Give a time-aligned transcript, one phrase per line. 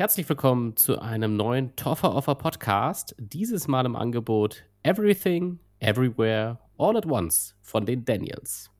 [0.00, 3.14] Herzlich willkommen zu einem neuen Toffer Offer Podcast.
[3.18, 8.70] Dieses Mal im Angebot Everything, Everywhere, All at Once von den Daniels.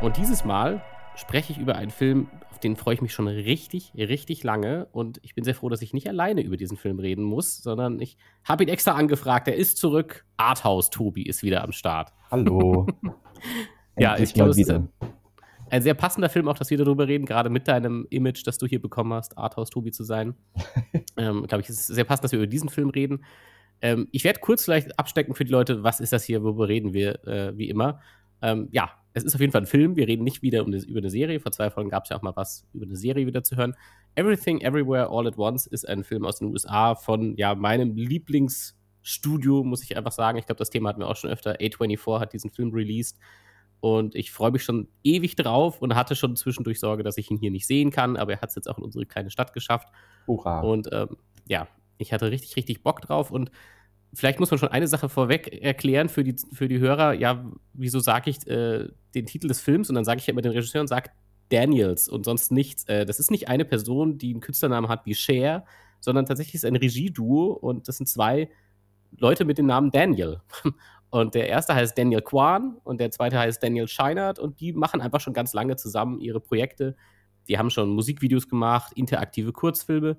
[0.00, 0.82] Und dieses Mal
[1.14, 2.30] spreche ich über einen Film,
[2.60, 4.86] auf den freue ich mich schon richtig, richtig lange.
[4.92, 7.98] Und ich bin sehr froh, dass ich nicht alleine über diesen Film reden muss, sondern
[8.00, 9.48] ich habe ihn extra angefragt.
[9.48, 10.26] Er ist zurück.
[10.36, 12.12] Arthouse Tobi ist wieder am Start.
[12.30, 12.86] Hallo.
[13.98, 14.90] ja, ich glaube, es ist ein,
[15.70, 18.66] ein, sehr passender Film, auch dass wir darüber reden, gerade mit deinem Image, das du
[18.66, 20.34] hier bekommen hast, Arthouse Tobi zu sein.
[21.16, 23.24] ähm, glaube ich, es ist sehr passend, dass wir über diesen Film reden.
[23.80, 26.92] Ähm, ich werde kurz vielleicht abstecken für die Leute, was ist das hier, worüber reden
[26.92, 28.02] wir, äh, wie immer.
[28.42, 29.96] Ähm, ja, es ist auf jeden Fall ein Film.
[29.96, 31.40] Wir reden nicht wieder um das, über eine Serie.
[31.40, 33.74] Vor zwei Folgen gab es ja auch mal was über eine Serie wieder zu hören.
[34.14, 39.64] Everything, Everywhere, All at Once ist ein Film aus den USA von ja, meinem Lieblingsstudio,
[39.64, 40.38] muss ich einfach sagen.
[40.38, 41.56] Ich glaube, das Thema hatten wir auch schon öfter.
[41.60, 43.18] A24 hat diesen Film released.
[43.80, 47.38] Und ich freue mich schon ewig drauf und hatte schon zwischendurch Sorge, dass ich ihn
[47.38, 48.16] hier nicht sehen kann.
[48.16, 49.88] Aber er hat es jetzt auch in unsere kleine Stadt geschafft.
[50.26, 50.60] Hurra.
[50.60, 51.16] Und ähm,
[51.48, 51.66] ja,
[51.98, 53.30] ich hatte richtig, richtig Bock drauf.
[53.30, 53.50] Und
[54.14, 57.14] vielleicht muss man schon eine Sache vorweg erklären für die, für die Hörer.
[57.14, 60.42] Ja, wieso sage ich äh, den Titel des Films und dann sage ich ja immer
[60.42, 61.10] den Regisseur und sage
[61.50, 62.84] Daniels und sonst nichts.
[62.84, 65.64] Äh, das ist nicht eine Person, die einen Künstlernamen hat wie Cher,
[66.00, 68.50] sondern tatsächlich ist es ein Regieduo und das sind zwei
[69.16, 70.40] Leute mit dem Namen Daniel.
[71.12, 75.00] Und der erste heißt Daniel Kwan und der zweite heißt Daniel Scheinert und die machen
[75.00, 76.94] einfach schon ganz lange zusammen ihre Projekte.
[77.48, 80.18] Die haben schon Musikvideos gemacht, interaktive Kurzfilme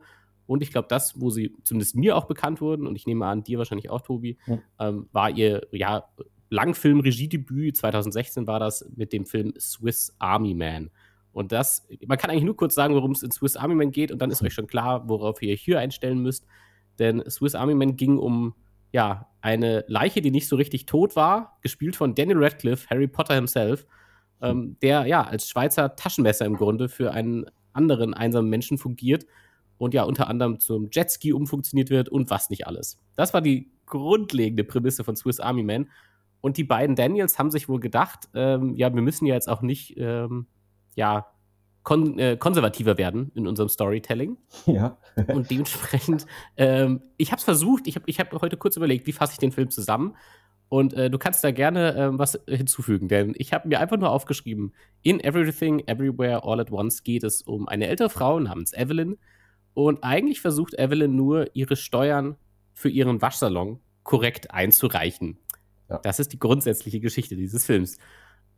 [0.52, 3.42] und ich glaube, das, wo sie zumindest mir auch bekannt wurden, und ich nehme an,
[3.42, 4.60] dir wahrscheinlich auch, Tobi, ja.
[4.82, 6.04] ähm, war ihr ja,
[6.50, 7.78] Langfilm-Regiedebüt.
[7.78, 10.90] 2016 war das mit dem Film Swiss Army Man.
[11.32, 14.12] Und das, man kann eigentlich nur kurz sagen, worum es in Swiss Army Man geht,
[14.12, 16.46] und dann ist euch schon klar, worauf ihr hier einstellen müsst.
[17.00, 18.54] Denn Swiss Army Man ging um
[18.92, 23.36] ja, eine Leiche, die nicht so richtig tot war, gespielt von Daniel Radcliffe, Harry Potter
[23.36, 23.88] himself,
[24.42, 29.26] ähm, der ja als Schweizer Taschenmesser im Grunde für einen anderen einsamen Menschen fungiert
[29.82, 33.00] und ja unter anderem zum Jetski umfunktioniert wird und was nicht alles.
[33.16, 35.90] Das war die grundlegende Prämisse von Swiss Army Man.
[36.40, 39.64] Und die beiden Daniels haben sich wohl gedacht, ähm, ja, wir müssen ja jetzt auch
[39.64, 40.46] nicht, ähm,
[40.96, 41.26] ja,
[41.82, 44.38] kon äh, konservativer werden in unserem Storytelling.
[44.68, 44.98] Ja.
[45.28, 46.28] und dementsprechend,
[46.58, 49.40] ähm, ich habe es versucht, ich habe ich hab heute kurz überlegt, wie fasse ich
[49.40, 50.16] den Film zusammen.
[50.70, 54.12] Und äh, du kannst da gerne äh, was hinzufügen, denn ich habe mir einfach nur
[54.12, 59.18] aufgeschrieben, in Everything, Everywhere, All at Once geht es um eine ältere Frau namens Evelyn,
[59.74, 62.36] und eigentlich versucht Evelyn nur, ihre Steuern
[62.74, 65.38] für ihren Waschsalon korrekt einzureichen.
[65.90, 66.00] Ja.
[66.00, 67.98] Das ist die grundsätzliche Geschichte dieses Films.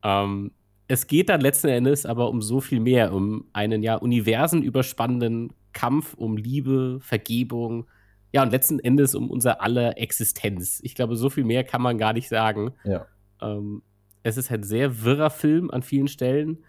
[0.04, 0.52] Ähm,
[0.88, 6.14] es geht dann letzten Endes aber um so viel mehr, um einen ja universenüberspannenden Kampf
[6.14, 7.88] um Liebe, Vergebung,
[8.32, 10.80] ja, und letzten Endes um unser aller Existenz.
[10.84, 12.74] Ich glaube, so viel mehr kann man gar nicht sagen.
[12.84, 13.06] Ja.
[13.42, 13.84] Ähm,
[14.24, 16.64] es ist ein sehr wirrer Film an vielen Stellen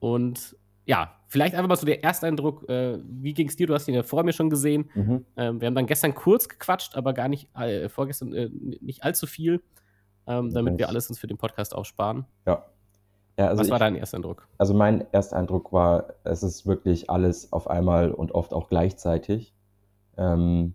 [0.00, 0.56] und
[0.86, 3.66] ja, vielleicht einfach mal so der Ersteindruck, äh, wie ging es dir?
[3.66, 4.88] Du hast ihn ja vor mir schon gesehen.
[4.94, 5.24] Mhm.
[5.36, 8.50] Ähm, wir haben dann gestern kurz gequatscht, aber gar nicht, äh, vorgestern äh,
[8.80, 9.60] nicht allzu viel,
[10.28, 12.24] ähm, damit wir alles uns für den Podcast aufsparen.
[12.46, 12.66] Ja.
[13.36, 14.46] ja also Was war ich, dein Ersteindruck?
[14.58, 19.52] Also mein Ersteindruck war, es ist wirklich alles auf einmal und oft auch gleichzeitig.
[20.16, 20.74] Ähm,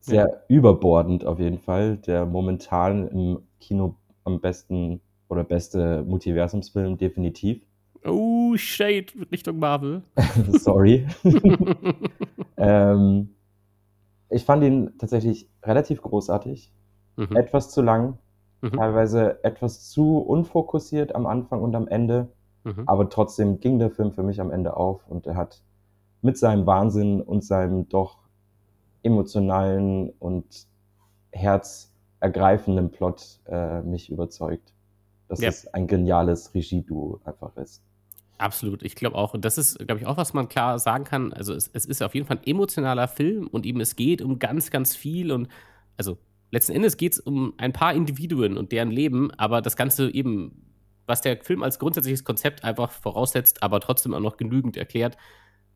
[0.00, 0.36] sehr ja.
[0.48, 1.96] überbordend auf jeden Fall.
[1.96, 7.62] Der momentan im Kino am besten oder beste Multiversumsfilm definitiv.
[8.06, 10.02] Oh, Shade Richtung Marvel.
[10.52, 11.06] Sorry.
[12.56, 13.34] ähm,
[14.30, 16.72] ich fand ihn tatsächlich relativ großartig.
[17.16, 17.36] Mhm.
[17.36, 18.18] Etwas zu lang,
[18.60, 18.72] mhm.
[18.72, 22.28] teilweise etwas zu unfokussiert am Anfang und am Ende.
[22.64, 22.82] Mhm.
[22.86, 25.62] Aber trotzdem ging der Film für mich am Ende auf und er hat
[26.22, 28.18] mit seinem Wahnsinn und seinem doch
[29.02, 30.66] emotionalen und
[31.30, 34.72] herzergreifenden Plot äh, mich überzeugt,
[35.28, 35.48] dass ja.
[35.48, 37.82] es ein geniales Regieduo einfach ist.
[38.38, 39.34] Absolut, ich glaube auch.
[39.34, 41.32] Und das ist, glaube ich, auch, was man klar sagen kann.
[41.32, 44.38] Also, es, es, ist auf jeden Fall ein emotionaler Film und eben es geht um
[44.38, 45.32] ganz, ganz viel.
[45.32, 45.48] Und
[45.96, 46.18] also,
[46.50, 50.66] letzten Endes geht es um ein paar Individuen und deren Leben, aber das Ganze eben,
[51.06, 55.16] was der Film als grundsätzliches Konzept einfach voraussetzt, aber trotzdem auch noch genügend erklärt,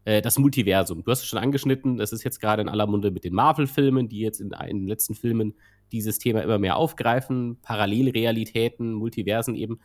[0.05, 1.03] äh, das Multiversum.
[1.03, 4.09] Du hast es schon angeschnitten, das ist jetzt gerade in aller Munde mit den Marvel-Filmen,
[4.09, 5.55] die jetzt in, in den letzten Filmen
[5.93, 9.81] dieses Thema immer mehr aufgreifen, Parallelrealitäten, Multiversen eben.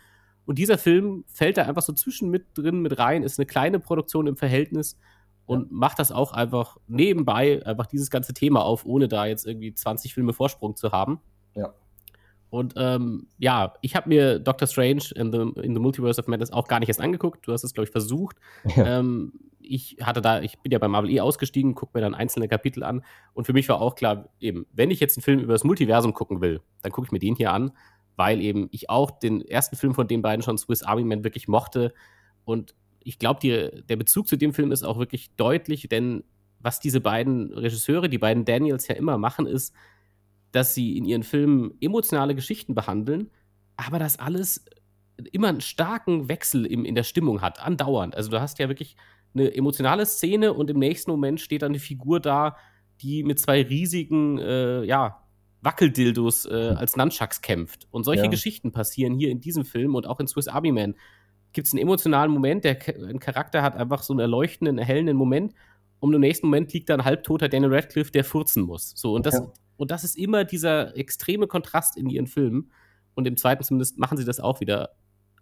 [0.45, 3.79] Und dieser Film fällt da einfach so zwischen mit drin, mit rein, ist eine kleine
[3.79, 4.97] Produktion im Verhältnis
[5.45, 9.73] und macht das auch einfach nebenbei, einfach dieses ganze Thema auf, ohne da jetzt irgendwie
[9.73, 11.19] 20 Filme Vorsprung zu haben.
[11.55, 11.73] Ja.
[12.49, 16.51] Und ähm, ja, ich habe mir Doctor Strange in the, in the Multiverse of Madness
[16.51, 17.47] auch gar nicht erst angeguckt.
[17.47, 18.37] Du hast es, glaube ich, versucht.
[18.75, 18.99] Ja.
[18.99, 19.33] Ähm,
[19.67, 22.83] ich hatte da, ich bin ja bei Marvel eh ausgestiegen, gucke mir dann einzelne Kapitel
[22.83, 23.03] an.
[23.33, 26.13] Und für mich war auch klar, eben, wenn ich jetzt einen Film über das Multiversum
[26.13, 27.71] gucken will, dann gucke ich mir den hier an,
[28.15, 31.47] weil eben ich auch den ersten Film von den beiden schon, Swiss Army Man, wirklich
[31.47, 31.93] mochte.
[32.43, 36.23] Und ich glaube, der Bezug zu dem Film ist auch wirklich deutlich, denn
[36.59, 39.73] was diese beiden Regisseure, die beiden Daniels ja immer machen, ist,
[40.51, 43.29] dass sie in ihren Filmen emotionale Geschichten behandeln,
[43.75, 44.65] aber das alles
[45.31, 48.15] immer einen starken Wechsel im, in der Stimmung hat, andauernd.
[48.15, 48.95] Also du hast ja wirklich
[49.33, 52.55] eine emotionale Szene und im nächsten Moment steht dann eine Figur da,
[53.01, 55.24] die mit zwei riesigen, äh, ja,
[55.65, 57.87] Wackeldildos äh, als Nunchucks kämpft.
[57.91, 58.29] Und solche ja.
[58.29, 60.95] Geschichten passieren hier in diesem Film und auch in Swiss Army Man.
[61.51, 62.77] Gibt es einen emotionalen Moment, der
[63.09, 65.53] ein Charakter hat einfach so einen erleuchtenden, erhellenden Moment
[65.99, 68.93] und im nächsten Moment liegt da ein halbtoter Daniel Radcliffe, der furzen muss.
[68.95, 69.51] So, und das, ja.
[69.77, 72.71] und das ist immer dieser extreme Kontrast in ihren Filmen.
[73.15, 74.91] Und im zweiten zumindest machen sie das auch wieder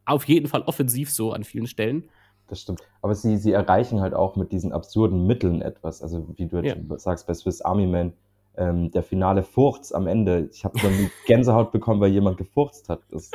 [0.06, 2.10] auf jeden Fall offensiv so an vielen Stellen.
[2.48, 2.82] Das stimmt.
[3.02, 6.02] Aber sie, sie erreichen halt auch mit diesen absurden Mitteln etwas.
[6.02, 7.00] Also, wie du jetzt ja.
[7.00, 8.14] sagst, bei Swiss Army Man,
[8.58, 10.50] ähm, der finale Furz am Ende.
[10.52, 10.92] Ich habe schon
[11.26, 13.02] Gänsehaut bekommen, weil jemand gefurzt hat.
[13.12, 13.32] Das,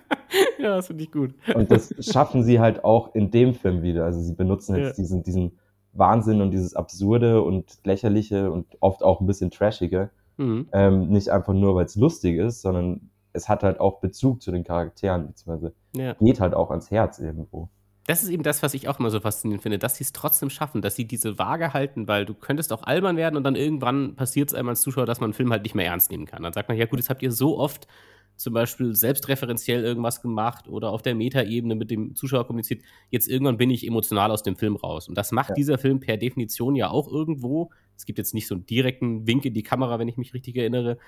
[0.58, 1.34] ja, das finde ich gut.
[1.54, 4.04] Und das schaffen sie halt auch in dem Film wieder.
[4.04, 5.02] Also, sie benutzen jetzt ja.
[5.02, 5.58] diesen, diesen
[5.92, 10.10] Wahnsinn und dieses Absurde und Lächerliche und oft auch ein bisschen Trashige.
[10.36, 10.68] Mhm.
[10.72, 14.50] Ähm, nicht einfach nur, weil es lustig ist, sondern es hat halt auch Bezug zu
[14.50, 16.14] den Charakteren, beziehungsweise ja.
[16.14, 17.68] geht halt auch ans Herz irgendwo.
[18.06, 20.50] Das ist eben das, was ich auch immer so faszinierend finde, dass sie es trotzdem
[20.50, 24.16] schaffen, dass sie diese Waage halten, weil du könntest auch albern werden und dann irgendwann
[24.16, 26.42] passiert es einem als Zuschauer, dass man einen Film halt nicht mehr ernst nehmen kann.
[26.42, 27.86] Dann sagt man, ja gut, jetzt habt ihr so oft
[28.36, 32.82] zum Beispiel selbstreferenziell irgendwas gemacht oder auf der Metaebene mit dem Zuschauer kommuniziert.
[33.10, 35.08] Jetzt irgendwann bin ich emotional aus dem Film raus.
[35.08, 35.54] Und das macht ja.
[35.54, 37.70] dieser Film per Definition ja auch irgendwo.
[37.96, 40.56] Es gibt jetzt nicht so einen direkten Wink in die Kamera, wenn ich mich richtig
[40.56, 40.98] erinnere.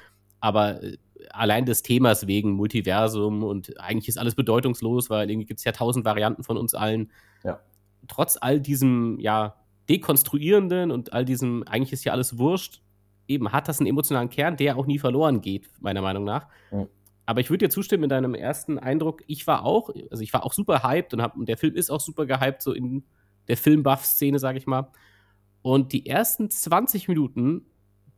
[0.40, 0.96] Aber äh,
[1.30, 5.72] allein des Themas wegen Multiversum und eigentlich ist alles bedeutungslos, weil irgendwie gibt es ja
[5.72, 7.10] tausend Varianten von uns allen.
[7.42, 7.60] Ja.
[8.06, 9.56] Trotz all diesem, ja,
[9.88, 12.80] dekonstruierenden und all diesem, eigentlich ist ja alles wurscht,
[13.28, 16.46] eben hat das einen emotionalen Kern, der auch nie verloren geht, meiner Meinung nach.
[16.70, 16.86] Ja
[17.26, 19.22] aber ich würde dir zustimmen in deinem ersten Eindruck.
[19.26, 21.90] Ich war auch, also ich war auch super hyped und, hab, und der Film ist
[21.90, 23.04] auch super gehyped, so in
[23.48, 24.90] der Filmbuff-Szene, sage ich mal.
[25.62, 27.66] Und die ersten 20 Minuten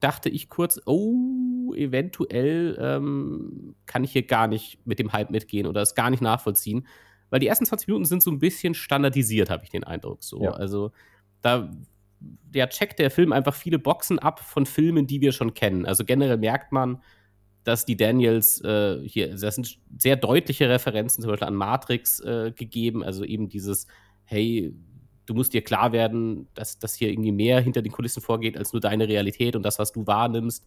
[0.00, 5.66] dachte ich kurz, oh, eventuell ähm, kann ich hier gar nicht mit dem Hype mitgehen
[5.66, 6.86] oder es gar nicht nachvollziehen.
[7.30, 10.22] Weil die ersten 20 Minuten sind so ein bisschen standardisiert, habe ich den Eindruck.
[10.22, 10.42] So.
[10.42, 10.50] Ja.
[10.50, 10.92] Also
[11.40, 11.70] da
[12.20, 15.86] der checkt der Film einfach viele Boxen ab von Filmen, die wir schon kennen.
[15.86, 17.02] Also generell merkt man,
[17.66, 22.52] dass die Daniels äh, hier, das sind sehr deutliche Referenzen zum Beispiel an Matrix äh,
[22.54, 23.88] gegeben, also eben dieses,
[24.24, 24.72] hey,
[25.26, 28.72] du musst dir klar werden, dass, dass hier irgendwie mehr hinter den Kulissen vorgeht als
[28.72, 30.64] nur deine Realität und das, was du wahrnimmst.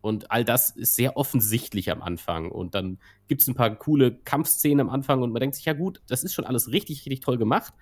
[0.00, 2.52] Und all das ist sehr offensichtlich am Anfang.
[2.52, 5.72] Und dann gibt es ein paar coole Kampfszenen am Anfang und man denkt sich, ja
[5.72, 7.74] gut, das ist schon alles richtig, richtig toll gemacht,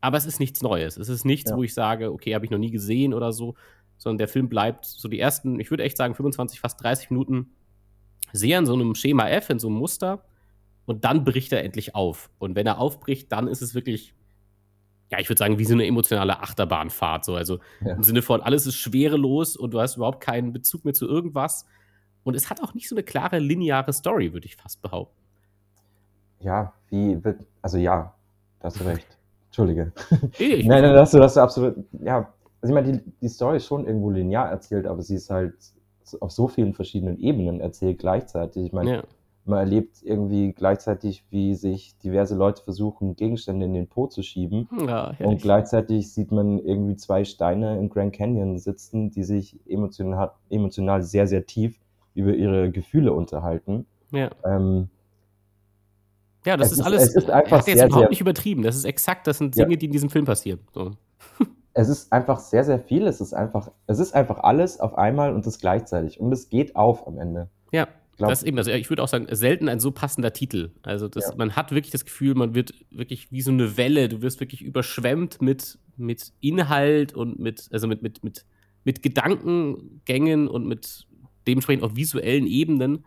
[0.00, 0.98] aber es ist nichts Neues.
[0.98, 1.56] Es ist nichts, ja.
[1.56, 3.56] wo ich sage, okay, habe ich noch nie gesehen oder so,
[3.98, 7.50] sondern der Film bleibt so die ersten, ich würde echt sagen, 25, fast 30 Minuten
[8.34, 10.24] sehr in so einem Schema F, in so einem Muster.
[10.86, 12.30] Und dann bricht er endlich auf.
[12.38, 14.12] Und wenn er aufbricht, dann ist es wirklich,
[15.10, 17.24] ja, ich würde sagen, wie so eine emotionale Achterbahnfahrt.
[17.24, 17.36] So.
[17.36, 17.94] Also ja.
[17.94, 21.64] im Sinne von, alles ist schwerelos und du hast überhaupt keinen Bezug mehr zu irgendwas.
[22.24, 25.16] Und es hat auch nicht so eine klare lineare Story, würde ich fast behaupten.
[26.40, 28.14] Ja, wie wird, also ja,
[28.60, 29.16] da hast du recht.
[29.46, 29.92] Entschuldige.
[30.40, 33.28] nein, nein, das hast du, das hast du absolut, ja, also ich meine, die, die
[33.28, 35.54] Story ist schon irgendwo linear erzählt, aber sie ist halt
[36.20, 38.66] auf so vielen verschiedenen Ebenen erzählt gleichzeitig.
[38.66, 39.02] Ich meine, ja.
[39.44, 44.68] man erlebt irgendwie gleichzeitig, wie sich diverse Leute versuchen, Gegenstände in den Po zu schieben.
[44.86, 50.32] Ja, und gleichzeitig sieht man irgendwie zwei Steine im Grand Canyon sitzen, die sich emotional,
[50.50, 51.78] emotional sehr, sehr tief
[52.14, 53.86] über ihre Gefühle unterhalten.
[54.12, 54.30] Ja.
[54.44, 54.88] Ähm,
[56.44, 57.02] ja, das ist, ist, alles.
[57.08, 58.62] Es ist einfach er hat jetzt sehr, überhaupt nicht übertrieben.
[58.62, 59.76] Das ist exakt, das sind Dinge, ja.
[59.76, 60.60] die in diesem Film passieren.
[60.72, 60.92] So
[61.74, 63.06] es ist einfach sehr, sehr viel.
[63.06, 66.20] Es ist einfach, es ist einfach alles auf einmal und das gleichzeitig.
[66.20, 67.48] Und es geht auf am Ende.
[67.72, 67.88] Ja.
[68.16, 70.70] Glaub, das eben, also ich würde auch sagen, selten ein so passender Titel.
[70.84, 71.34] Also das, ja.
[71.36, 74.62] man hat wirklich das Gefühl, man wird wirklich wie so eine Welle, du wirst wirklich
[74.62, 78.44] überschwemmt mit, mit Inhalt und mit, also mit, mit, mit,
[78.84, 81.08] mit Gedankengängen und mit
[81.48, 83.04] dementsprechend auch visuellen Ebenen.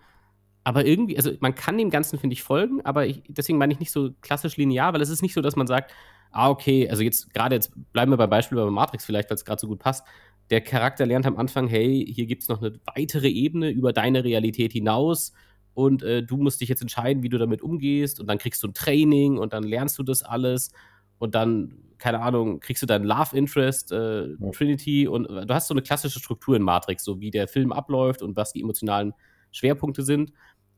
[0.65, 3.79] Aber irgendwie, also man kann dem Ganzen, finde ich, folgen, aber ich, deswegen meine ich
[3.79, 5.93] nicht so klassisch linear, weil es ist nicht so, dass man sagt,
[6.31, 9.45] ah, okay, also jetzt gerade jetzt bleiben wir beim Beispiel bei Matrix vielleicht, weil es
[9.45, 10.05] gerade so gut passt.
[10.49, 14.23] Der Charakter lernt am Anfang, hey, hier gibt es noch eine weitere Ebene über deine
[14.23, 15.33] Realität hinaus
[15.73, 18.67] und äh, du musst dich jetzt entscheiden, wie du damit umgehst und dann kriegst du
[18.67, 20.71] ein Training und dann lernst du das alles
[21.19, 24.51] und dann, keine Ahnung, kriegst du deinen Love Interest, äh, ja.
[24.51, 27.71] Trinity und äh, du hast so eine klassische Struktur in Matrix, so wie der Film
[27.71, 29.13] abläuft und was die emotionalen
[29.51, 30.31] Schwerpunkte sind.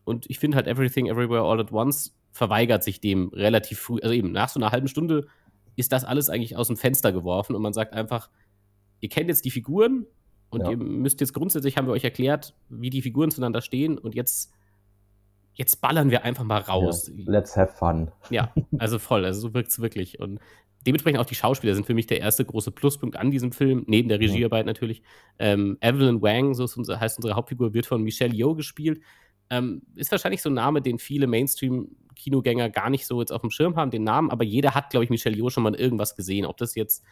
[0.03, 3.99] Und ich finde halt Everything Everywhere All at Once verweigert sich dem relativ früh.
[4.01, 5.27] Also eben nach so einer halben Stunde
[5.75, 8.29] ist das alles eigentlich aus dem Fenster geworfen und man sagt einfach,
[9.01, 10.05] ihr kennt jetzt die Figuren
[10.49, 10.71] und ja.
[10.71, 14.53] ihr müsst jetzt grundsätzlich, haben wir euch erklärt, wie die Figuren zueinander stehen und jetzt,
[15.53, 17.11] jetzt ballern wir einfach mal raus.
[17.13, 18.09] Ja, let's have fun.
[18.29, 20.21] Ja, also voll, also so wirkt es wirklich.
[20.21, 20.39] Und
[20.87, 24.07] dementsprechend auch die Schauspieler sind für mich der erste große Pluspunkt an diesem Film, neben
[24.07, 25.03] der Regiearbeit natürlich.
[25.39, 29.01] Ähm, Evelyn Wang, so unser, heißt unsere Hauptfigur, wird von Michelle Yeoh gespielt.
[29.49, 33.49] Ähm, ist wahrscheinlich so ein Name, den viele Mainstream-Kinogänger gar nicht so jetzt auf dem
[33.49, 36.45] Schirm haben, den Namen, aber jeder hat, glaube ich, Michelle Yeoh schon mal irgendwas gesehen.
[36.45, 37.03] Ob das jetzt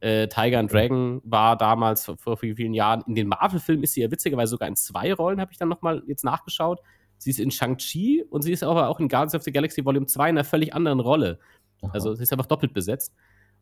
[0.00, 3.02] äh, Tiger and Dragon war damals vor, vor vielen Jahren.
[3.06, 6.02] In den Marvel-Filmen ist sie ja witzigerweise sogar in zwei Rollen, habe ich dann nochmal
[6.06, 6.80] jetzt nachgeschaut.
[7.18, 10.06] Sie ist in Shang-Chi und sie ist aber auch in Guardians of the Galaxy Volume
[10.06, 11.38] 2 in einer völlig anderen Rolle.
[11.80, 11.92] Aha.
[11.92, 13.14] Also sie ist einfach doppelt besetzt.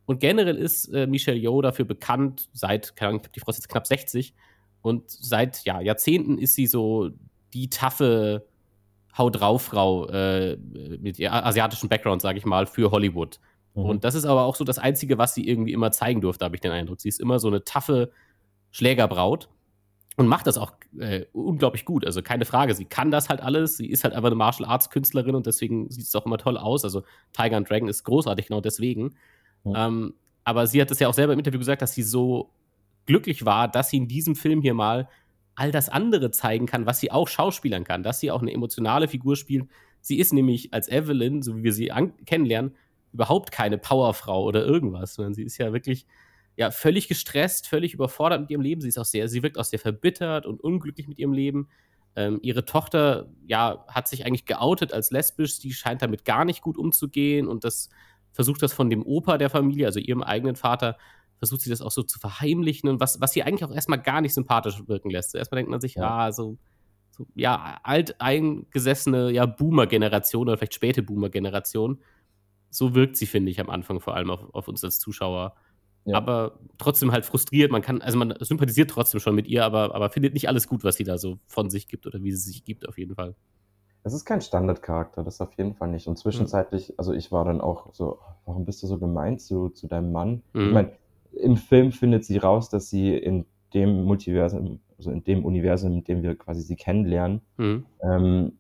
[0.05, 3.69] Und generell ist äh, Michelle Yeoh dafür bekannt, seit, keine Ahnung, die Frau ist jetzt
[3.69, 4.35] knapp 60
[4.81, 7.11] und seit ja, Jahrzehnten ist sie so
[7.55, 8.47] die taffe
[9.17, 13.41] Hau drauf Frau äh, mit asiatischen Background, sage ich mal, für Hollywood.
[13.75, 13.85] Mhm.
[13.85, 16.57] Und das ist aber auch so das Einzige, was sie irgendwie immer zeigen durfte, habe
[16.57, 17.01] ich den Eindruck.
[17.01, 18.11] Sie ist immer so eine taffe
[18.71, 19.51] Schlägerbraut
[20.17, 22.07] und macht das auch äh, unglaublich gut.
[22.07, 23.77] Also keine Frage, sie kann das halt alles.
[23.77, 26.57] Sie ist halt einfach eine Martial Arts Künstlerin und deswegen sieht es auch immer toll
[26.57, 26.85] aus.
[26.85, 29.15] Also Tiger and Dragon ist großartig, genau deswegen.
[29.65, 29.75] Mhm.
[29.77, 32.51] Ähm, aber sie hat es ja auch selber im Interview gesagt, dass sie so
[33.07, 35.09] glücklich war, dass sie in diesem Film hier mal
[35.55, 39.09] all das andere zeigen kann, was sie auch schauspielern kann, dass sie auch eine emotionale
[39.09, 39.69] Figur spielt.
[40.01, 41.93] Sie ist nämlich als Evelyn, so wie wir sie
[42.27, 42.75] kennenlernen,
[43.13, 46.07] überhaupt keine Powerfrau oder irgendwas, sondern sie ist ja wirklich
[46.57, 48.81] ja völlig gestresst, völlig überfordert mit ihrem Leben.
[48.81, 51.69] Sie ist auch sehr, sie wirkt auch sehr verbittert und unglücklich mit ihrem Leben.
[52.15, 55.57] Ähm, ihre Tochter ja hat sich eigentlich geoutet als lesbisch.
[55.59, 57.89] Sie scheint damit gar nicht gut umzugehen und das
[58.33, 60.97] versucht das von dem Opa der Familie, also ihrem eigenen Vater,
[61.43, 64.21] versucht sie das auch so zu verheimlichen und was, was sie eigentlich auch erstmal gar
[64.21, 65.35] nicht sympathisch wirken lässt.
[65.35, 66.57] Erstmal denkt man sich, ja, ah, so,
[67.11, 72.01] so ja, alteingesessene ja, Boomer-Generation oder vielleicht späte Boomer-Generation.
[72.71, 75.57] So wirkt sie, finde ich, am Anfang vor allem auf, auf uns als Zuschauer.
[76.05, 76.17] Ja.
[76.17, 77.73] Aber trotzdem halt frustriert.
[77.73, 80.85] Man kann, also man sympathisiert trotzdem schon mit ihr, aber, aber findet nicht alles gut,
[80.85, 83.35] was sie da so von sich gibt oder wie sie sich gibt, auf jeden Fall.
[84.05, 86.07] Es ist kein Standardcharakter, das auf jeden Fall nicht.
[86.07, 89.89] Und zwischenzeitlich, also ich war dann auch so, warum bist du so gemein zu, zu
[89.89, 90.43] deinem Mann?
[90.53, 90.67] Mhm.
[90.67, 90.93] Ich meine,
[91.33, 96.05] im Film findet sie raus, dass sie in dem Multiversum, also in dem Universum, in
[96.05, 97.87] dem wir quasi sie kennenlernen, mhm.
[98.03, 98.53] ähm,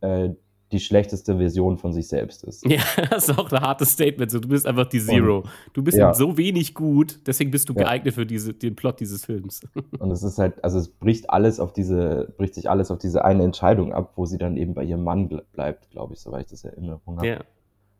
[0.00, 0.30] äh,
[0.72, 2.66] die schlechteste Version von sich selbst ist.
[2.66, 4.30] Ja, das ist auch ein hartes Statement.
[4.30, 5.38] So, du bist einfach die Zero.
[5.38, 6.14] Und, du bist ja.
[6.14, 7.82] so wenig gut, deswegen bist du ja.
[7.82, 9.60] geeignet für diese, den Plot dieses Films.
[9.98, 13.24] Und es ist halt, also es bricht alles auf diese, bricht sich alles auf diese
[13.24, 16.50] eine Entscheidung ab, wo sie dann eben bei ihrem Mann bleibt, glaube ich, soweit ich
[16.50, 17.28] das Erinnerung habe.
[17.28, 17.40] Ja.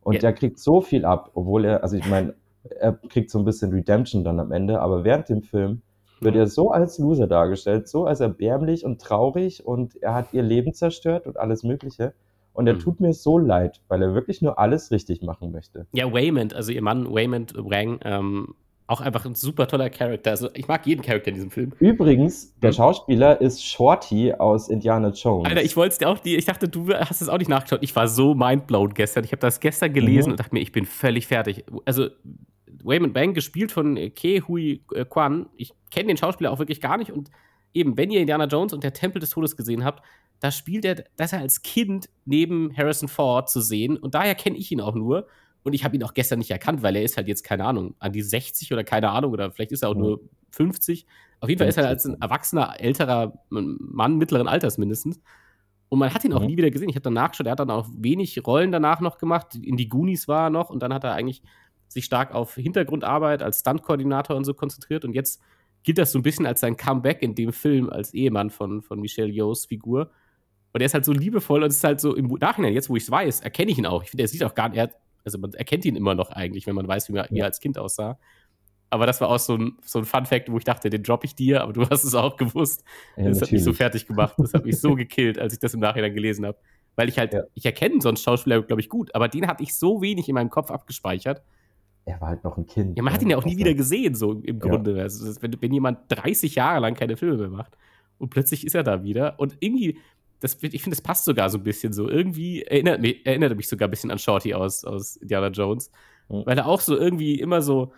[0.03, 0.21] Und ja.
[0.21, 2.35] der kriegt so viel ab, obwohl er, also ich meine,
[2.81, 5.83] er kriegt so ein bisschen Redemption dann am Ende, aber während dem Film
[6.21, 10.43] wird er so als Loser dargestellt, so als erbärmlich und traurig und er hat ihr
[10.43, 12.15] Leben zerstört und alles Mögliche.
[12.55, 12.81] Und er mhm.
[12.81, 15.87] tut mir so leid, weil er wirklich nur alles richtig machen möchte.
[15.93, 18.55] Ja, Waymond, also ihr Mann Waymond Wang, ähm,
[18.87, 20.31] auch einfach ein super toller Charakter.
[20.31, 21.73] Also ich mag jeden Charakter in diesem Film.
[21.79, 25.49] Übrigens, der Schauspieler ist Shorty aus Indiana Jones.
[25.49, 27.79] Alter, ich wollte es dir auch, die, ich dachte, du hast es auch nicht nachgeschaut.
[27.83, 29.25] Ich war so mindblown gestern.
[29.25, 30.33] Ich habe das gestern gelesen mhm.
[30.33, 31.65] und dachte mir, ich bin völlig fertig.
[31.87, 32.09] Also
[32.85, 35.47] Waymond Bang, gespielt von Ke Hui äh, Kwan.
[35.57, 37.13] Ich kenne den Schauspieler auch wirklich gar nicht.
[37.13, 37.31] Und
[37.75, 40.05] eben, wenn ihr Indiana Jones und der Tempel des Todes gesehen habt,
[40.41, 43.97] da spielt er, dass er als Kind neben Harrison Ford zu sehen.
[43.97, 45.29] Und daher kenne ich ihn auch nur.
[45.63, 47.95] Und ich habe ihn auch gestern nicht erkannt, weil er ist halt jetzt, keine Ahnung,
[48.01, 50.21] an die 60 oder keine Ahnung, oder vielleicht ist er auch nur
[50.51, 51.07] 50.
[51.39, 55.21] Auf jeden Fall ist er als ein erwachsener, älterer Mann mittleren Alters mindestens.
[55.89, 56.47] Und man hat ihn auch mhm.
[56.47, 56.89] nie wieder gesehen.
[56.89, 59.55] Ich habe dann nachgeschaut, er hat dann auch wenig Rollen danach noch gemacht.
[59.55, 61.43] In die Goonies war er noch und dann hat er eigentlich
[61.93, 65.05] sich stark auf Hintergrundarbeit als Stunt-Koordinator und so konzentriert.
[65.05, 65.41] Und jetzt
[65.83, 69.01] gilt das so ein bisschen als sein Comeback in dem Film als Ehemann von, von
[69.01, 70.11] Michelle Yeohs Figur.
[70.73, 72.97] Und er ist halt so liebevoll und es ist halt so im Nachhinein, jetzt wo
[72.97, 74.03] ich es weiß, erkenne ich ihn auch.
[74.03, 74.91] Ich finde, er sieht auch gar nicht,
[75.25, 77.61] also man erkennt ihn immer noch eigentlich, wenn man weiß, wie, man, wie er als
[77.61, 78.19] Kind aussah.
[78.89, 81.35] Aber das war auch so ein, so ein Fun-Fact, wo ich dachte, den droppe ich
[81.35, 82.85] dir, aber du hast es auch gewusst.
[83.17, 83.43] Ja, das natürlich.
[83.43, 84.35] hat mich so fertig gemacht.
[84.39, 86.59] Das hat mich so gekillt, als ich das im Nachhinein gelesen habe.
[86.95, 87.43] Weil ich halt, ja.
[87.55, 90.51] ich erkenne sonst Schauspieler, glaube ich, gut, aber den hatte ich so wenig in meinem
[90.51, 91.43] Kopf abgespeichert
[92.05, 92.97] er war halt noch ein Kind.
[92.97, 94.97] Ja, man hat ihn ja auch nie wieder gesehen, so im Grunde.
[94.97, 95.03] Ja.
[95.03, 97.77] Also, wenn, wenn jemand 30 Jahre lang keine Filme mehr macht
[98.19, 99.99] und plötzlich ist er da wieder und irgendwie,
[100.41, 102.09] das, ich finde, das passt sogar so ein bisschen so.
[102.09, 105.91] Irgendwie erinnert, nee, erinnert mich sogar ein bisschen an Shorty aus, aus Indiana Jones,
[106.29, 106.43] mhm.
[106.45, 107.93] weil er auch so irgendwie immer so,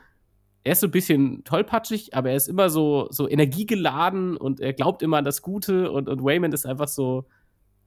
[0.64, 4.75] er ist so ein bisschen tollpatschig, aber er ist immer so, so energiegeladen und er
[4.75, 7.26] glaubt immer an das Gute und, und Waymond ist einfach so,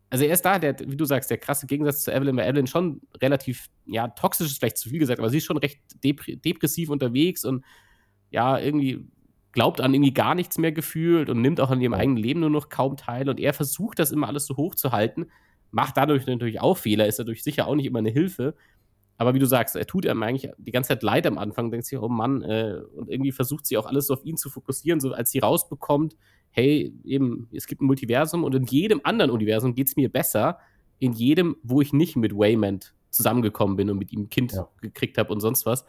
[0.10, 2.68] also er ist da, der, wie du sagst, der krasse Gegensatz zu Evelyn, weil Evelyn
[2.68, 6.90] schon relativ, ja, toxisch ist vielleicht zu viel gesagt, aber sie ist schon recht depressiv
[6.90, 7.66] unterwegs und
[8.30, 9.06] ja, irgendwie
[9.52, 12.50] glaubt an irgendwie gar nichts mehr gefühlt und nimmt auch an ihrem eigenen Leben nur
[12.50, 15.28] noch kaum teil und er versucht das immer alles so hoch zu halten,
[15.72, 18.56] macht dadurch natürlich auch Fehler, ist dadurch sicher auch nicht immer eine Hilfe.
[19.18, 21.88] Aber wie du sagst, er tut einem eigentlich die ganze Zeit leid am Anfang, denkt
[21.88, 25.00] sich, oh Mann, äh, und irgendwie versucht sie auch alles so auf ihn zu fokussieren,
[25.00, 26.16] so als sie rausbekommt,
[26.58, 30.58] hey, eben, es gibt ein Multiversum und in jedem anderen Universum geht es mir besser,
[30.98, 34.68] in jedem, wo ich nicht mit Waymond zusammengekommen bin und mit ihm ein Kind ja.
[34.82, 35.86] gekriegt habe und sonst was.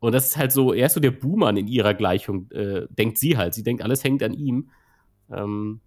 [0.00, 3.18] Und das ist halt so, er ist so der Buhmann in ihrer Gleichung, äh, denkt
[3.18, 3.52] sie halt.
[3.52, 4.70] Sie denkt, alles hängt an ihm.
[5.30, 5.80] Ähm,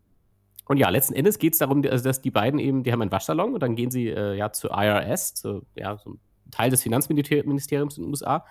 [0.67, 3.11] und ja, letzten Endes geht es darum, also, dass die beiden eben, die haben einen
[3.11, 6.19] Waschsalon und dann gehen sie äh, ja zur IRS, zu, ja, so ein
[6.51, 8.45] Teil des Finanzministeriums in den USA.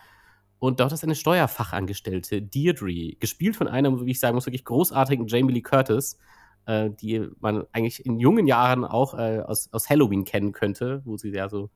[0.61, 5.27] Und dort ist eine Steuerfachangestellte, Deirdre, gespielt von einer, wie ich sagen muss, wirklich großartigen
[5.27, 6.19] Jamie Lee Curtis,
[6.67, 11.17] äh, die man eigentlich in jungen Jahren auch äh, aus, aus Halloween kennen könnte, wo
[11.17, 11.71] sie ja so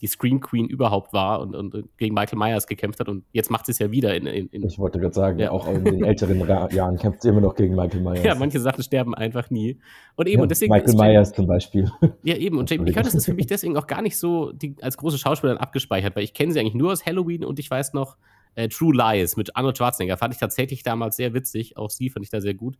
[0.00, 3.66] die Scream Queen überhaupt war und, und, gegen Michael Myers gekämpft hat und jetzt macht
[3.66, 5.50] sie es ja wieder in, in, in Ich wollte gerade sagen, ja.
[5.50, 6.38] auch in den älteren
[6.72, 8.24] Jahren kämpft sie immer noch gegen Michael Myers.
[8.24, 9.78] Ja, manche Sachen sterben einfach nie.
[10.16, 10.72] Und eben, ja, und deswegen.
[10.72, 11.90] Michael Myers zum Beispiel.
[12.22, 12.58] Ja, eben.
[12.58, 15.58] Und Jamie Curtis ist für mich deswegen auch gar nicht so die, als große Schauspielerin
[15.58, 18.16] abgespeichert, weil ich kenne sie eigentlich nur aus Halloween und ich weiß noch,
[18.56, 21.76] äh, True Lies mit Arnold Schwarzenegger fand ich tatsächlich damals sehr witzig.
[21.76, 22.76] Auch sie fand ich da sehr gut.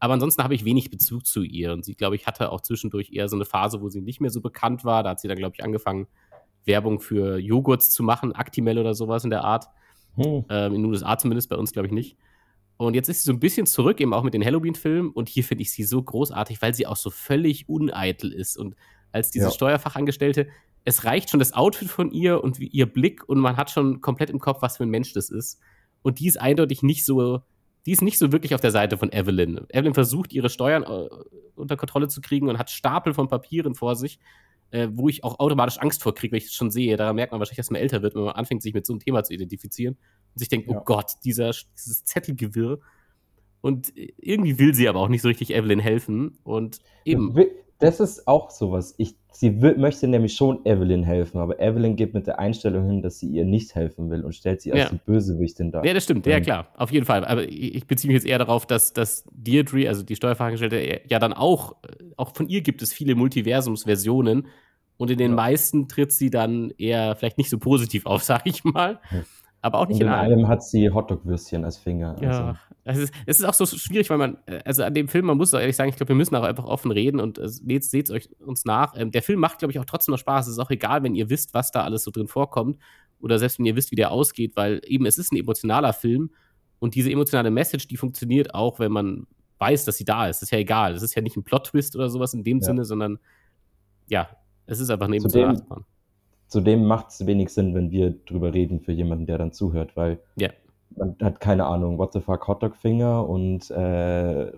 [0.00, 1.72] Aber ansonsten habe ich wenig Bezug zu ihr.
[1.72, 4.30] Und sie, glaube ich, hatte auch zwischendurch eher so eine Phase, wo sie nicht mehr
[4.30, 5.02] so bekannt war.
[5.02, 6.06] Da hat sie dann, glaube ich, angefangen,
[6.68, 9.66] Werbung für Joghurts zu machen, Actimel oder sowas in der Art.
[10.14, 10.44] Hm.
[10.48, 12.16] Ähm, in den USA zumindest, bei uns glaube ich nicht.
[12.76, 15.10] Und jetzt ist sie so ein bisschen zurück, eben auch mit den Halloween-Filmen.
[15.10, 18.56] Und hier finde ich sie so großartig, weil sie auch so völlig uneitel ist.
[18.56, 18.76] Und
[19.10, 19.50] als diese ja.
[19.50, 20.46] Steuerfachangestellte,
[20.84, 24.30] es reicht schon das Outfit von ihr und ihr Blick und man hat schon komplett
[24.30, 25.60] im Kopf, was für ein Mensch das ist.
[26.02, 27.40] Und die ist eindeutig nicht so,
[27.84, 29.66] die ist nicht so wirklich auf der Seite von Evelyn.
[29.70, 31.08] Evelyn versucht, ihre Steuern äh,
[31.56, 34.20] unter Kontrolle zu kriegen und hat Stapel von Papieren vor sich
[34.70, 36.96] äh, wo ich auch automatisch Angst vor kriege, wenn ich das schon sehe.
[36.96, 39.00] Da merkt man wahrscheinlich, dass man älter wird, wenn man anfängt, sich mit so einem
[39.00, 39.94] Thema zu identifizieren
[40.34, 40.80] und sich denkt, oh ja.
[40.80, 42.80] oh Gott, dieser, dieses Zettelgewirr.
[43.60, 46.38] Und irgendwie will sie aber auch nicht so richtig Evelyn helfen.
[46.44, 47.34] Und eben.
[47.80, 48.94] Das ist auch sowas.
[48.98, 53.02] Ich, sie will, möchte nämlich schon Evelyn helfen, aber Evelyn geht mit der Einstellung hin,
[53.02, 54.88] dass sie ihr nicht helfen will und stellt sie als ja.
[54.90, 55.84] die Bösewichtin dar.
[55.84, 57.24] Ja, das stimmt, ja klar, auf jeden Fall.
[57.24, 61.32] Aber ich beziehe mich jetzt eher darauf, dass, dass Deirdre, also die Steuerfachangestellte, ja dann
[61.32, 61.76] auch,
[62.16, 64.48] auch von ihr gibt es viele Multiversumsversionen
[64.96, 65.36] und in den ja.
[65.36, 68.98] meisten tritt sie dann eher vielleicht nicht so positiv auf, sag ich mal.
[69.60, 72.16] Aber auch nicht und in, in einem hat sie Hotdog-Würstchen als Finger.
[72.20, 72.54] Ja, also.
[72.84, 75.52] es, ist, es ist auch so schwierig, weil man, also an dem Film, man muss
[75.52, 78.10] auch ehrlich sagen, ich glaube, wir müssen auch einfach offen reden und äh, seht es
[78.10, 78.94] euch uns nach.
[78.96, 80.46] Ähm, der Film macht, glaube ich, auch trotzdem noch Spaß.
[80.46, 82.78] Es ist auch egal, wenn ihr wisst, was da alles so drin vorkommt
[83.20, 86.30] oder selbst wenn ihr wisst, wie der ausgeht, weil eben es ist ein emotionaler Film
[86.78, 89.26] und diese emotionale Message, die funktioniert auch, wenn man
[89.58, 90.36] weiß, dass sie da ist.
[90.36, 90.94] Das ist ja egal.
[90.94, 92.64] Es ist ja nicht ein Plot-Twist oder sowas in dem ja.
[92.64, 93.18] Sinne, sondern
[94.06, 94.28] ja,
[94.66, 95.84] es ist einfach eine emotionale Achterbahn
[96.48, 100.18] zudem macht es wenig Sinn, wenn wir drüber reden für jemanden, der dann zuhört, weil
[100.40, 100.50] yeah.
[100.96, 103.78] man hat keine Ahnung, what the fuck Hotdog-Finger und äh,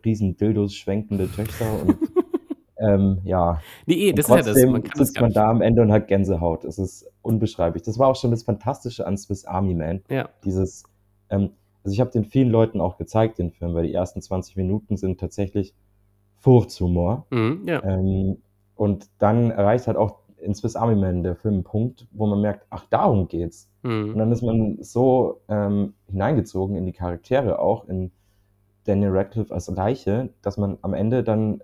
[0.05, 1.99] riesen Dildos schwenkende Töchter und
[2.79, 3.61] ähm, ja.
[3.87, 4.65] Nee, eh, das ist ja das.
[4.65, 6.65] Man kann sitzt das man da am Ende und hat Gänsehaut.
[6.65, 7.83] Es ist unbeschreiblich.
[7.83, 10.03] Das war auch schon das Fantastische an Swiss Army Man.
[10.09, 10.31] Ja.
[10.45, 10.85] Dieses,
[11.29, 11.51] ähm,
[11.83, 14.97] also ich habe den vielen Leuten auch gezeigt, den Film, weil die ersten 20 Minuten
[14.97, 15.75] sind tatsächlich
[16.39, 17.27] Furchtshumor.
[17.31, 17.83] Mhm, ja.
[17.83, 18.39] ähm,
[18.77, 22.67] und dann erreicht halt auch in Swiss Army Man der Film Punkt, wo man merkt,
[22.71, 23.71] ach, darum geht's.
[23.83, 24.13] Mhm.
[24.13, 28.11] Und dann ist man so ähm, hineingezogen in die Charaktere auch, in
[28.85, 31.63] Daniel Radcliffe als Leiche, dass man am Ende dann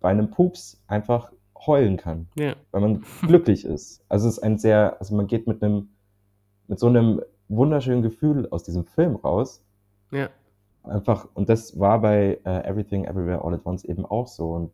[0.00, 1.32] bei einem Pups einfach
[1.66, 2.54] heulen kann, ja.
[2.70, 4.02] weil man glücklich ist.
[4.08, 5.90] Also es ist ein sehr, also man geht mit einem,
[6.68, 9.62] mit so einem wunderschönen Gefühl aus diesem Film raus.
[10.10, 10.28] Ja.
[10.82, 14.52] Einfach, und das war bei uh, Everything Everywhere All at Once eben auch so.
[14.52, 14.72] Und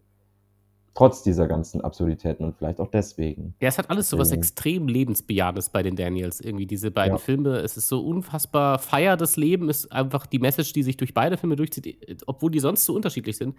[0.97, 3.55] Trotz dieser ganzen Absurditäten und vielleicht auch deswegen.
[3.61, 6.41] Ja, es hat alles so was extrem Lebensbejahendes bei den Daniels.
[6.41, 7.19] Irgendwie diese beiden ja.
[7.19, 7.59] Filme.
[7.59, 11.37] Es ist so unfassbar Feier des Lebens, ist einfach die Message, die sich durch beide
[11.37, 13.55] Filme durchzieht, obwohl die sonst so unterschiedlich sind.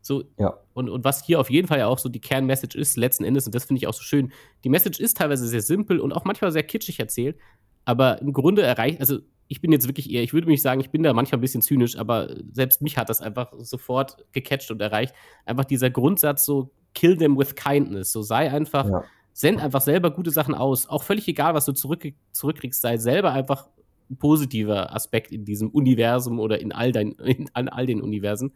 [0.00, 0.58] So, ja.
[0.74, 3.46] und, und was hier auf jeden Fall ja auch so die Kernmessage ist, letzten Endes,
[3.46, 4.32] und das finde ich auch so schön,
[4.64, 7.36] die Message ist teilweise sehr simpel und auch manchmal sehr kitschig erzählt,
[7.84, 9.18] aber im Grunde erreicht, also
[9.48, 11.60] ich bin jetzt wirklich eher, ich würde mich sagen, ich bin da manchmal ein bisschen
[11.60, 15.14] zynisch, aber selbst mich hat das einfach sofort gecatcht und erreicht.
[15.44, 18.12] Einfach dieser Grundsatz so, kill them with kindness.
[18.12, 19.04] So sei einfach, ja.
[19.34, 20.88] send einfach selber gute Sachen aus.
[20.88, 23.68] Auch völlig egal, was du zurück, zurückkriegst, sei selber einfach
[24.10, 28.54] ein positiver Aspekt in diesem Universum oder in all, dein, in, all den Universen.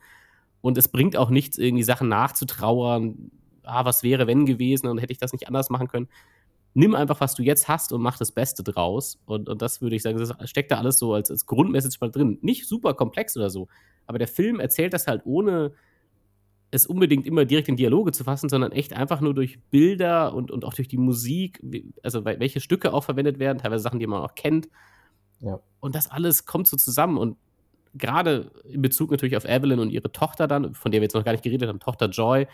[0.63, 3.31] Und es bringt auch nichts, irgendwie Sachen nachzutrauern.
[3.65, 6.09] Ah, was wäre, wenn gewesen und hätte ich das nicht anders machen können
[6.77, 9.19] nimm einfach, was du jetzt hast und mach das Beste draus.
[9.25, 12.11] Und, und das würde ich sagen, das steckt da alles so als, als Grundmessage mal
[12.11, 12.39] drin.
[12.43, 13.69] Nicht super komplex oder so,
[14.07, 15.73] aber der Film erzählt das halt ohne
[16.71, 20.51] es unbedingt immer direkt in Dialoge zu fassen, sondern echt einfach nur durch Bilder und,
[20.51, 21.63] und auch durch die Musik,
[22.03, 24.69] also welche Stücke auch verwendet werden, teilweise Sachen, die man auch kennt.
[25.41, 25.61] Ja.
[25.81, 27.17] Und das alles kommt so zusammen.
[27.17, 27.39] Und
[27.95, 31.25] gerade in Bezug natürlich auf Evelyn und ihre Tochter dann, von der wir jetzt noch
[31.25, 32.47] gar nicht geredet haben, Tochter Joy,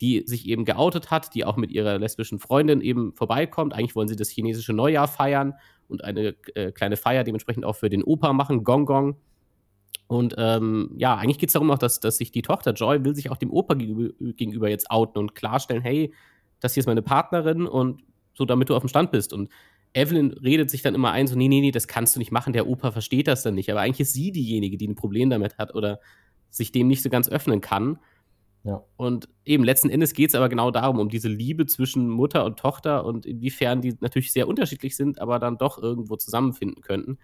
[0.00, 3.74] die sich eben geoutet hat, die auch mit ihrer lesbischen Freundin eben vorbeikommt.
[3.74, 5.54] Eigentlich wollen sie das chinesische Neujahr feiern
[5.88, 9.16] und eine äh, kleine Feier dementsprechend auch für den Opa machen, Gong Gong.
[10.06, 13.14] Und ähm, ja, eigentlich geht es darum auch, dass, dass sich die Tochter Joy will
[13.14, 16.12] sich auch dem Opa gegenüber jetzt outen und klarstellen, hey,
[16.60, 18.02] das hier ist meine Partnerin und
[18.34, 19.32] so, damit du auf dem Stand bist.
[19.32, 19.50] Und
[19.92, 22.52] Evelyn redet sich dann immer ein, so, nee, nee, nee, das kannst du nicht machen,
[22.52, 23.70] der Opa versteht das dann nicht.
[23.70, 26.00] Aber eigentlich ist sie diejenige, die ein Problem damit hat oder
[26.48, 27.98] sich dem nicht so ganz öffnen kann.
[28.62, 28.82] Ja.
[28.96, 32.58] Und eben letzten Endes geht es aber genau darum, um diese Liebe zwischen Mutter und
[32.58, 37.18] Tochter und inwiefern die natürlich sehr unterschiedlich sind, aber dann doch irgendwo zusammenfinden könnten.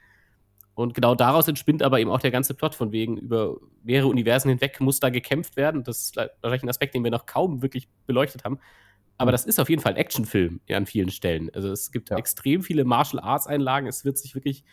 [0.75, 4.51] Und genau daraus entspinnt aber eben auch der ganze Plot von wegen, über mehrere Universen
[4.51, 5.85] hinweg muss da gekämpft werden.
[5.85, 8.59] Das ist wahrscheinlich ein Aspekt, den wir noch kaum wirklich beleuchtet haben.
[9.19, 11.51] Aber das ist auf jeden Fall ein Actionfilm an vielen Stellen.
[11.55, 12.19] Also es gibt ja.
[12.19, 13.87] extrem viele Martial Arts Einlagen.
[13.87, 14.65] Es wird sich wirklich,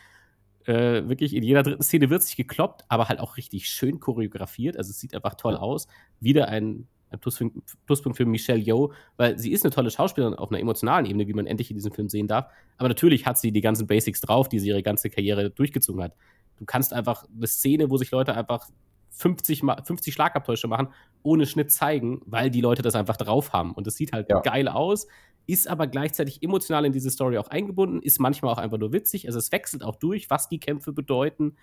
[0.66, 4.78] äh, wirklich in jeder dritten Szene wird sich gekloppt, aber halt auch richtig schön choreografiert.
[4.78, 5.88] Also es sieht einfach toll aus.
[6.20, 10.60] Wieder ein, ein Pluspunkt für Michelle Yeoh, weil sie ist eine tolle Schauspielerin auf einer
[10.60, 12.48] emotionalen Ebene, wie man endlich in diesem Film sehen darf.
[12.78, 16.16] Aber natürlich hat sie die ganzen Basics drauf, die sie ihre ganze Karriere durchgezogen hat.
[16.58, 18.70] Du kannst einfach eine Szene, wo sich Leute einfach
[19.12, 20.88] 50, 50 Schlagabtäusche machen,
[21.22, 23.74] ohne Schnitt zeigen, weil die Leute das einfach drauf haben.
[23.74, 24.40] Und es sieht halt ja.
[24.40, 25.08] geil aus,
[25.46, 29.28] ist aber gleichzeitig emotional in diese Story auch eingebunden, ist manchmal auch einfach nur witzig.
[29.28, 31.56] Also es wechselt auch durch, was die Kämpfe bedeuten.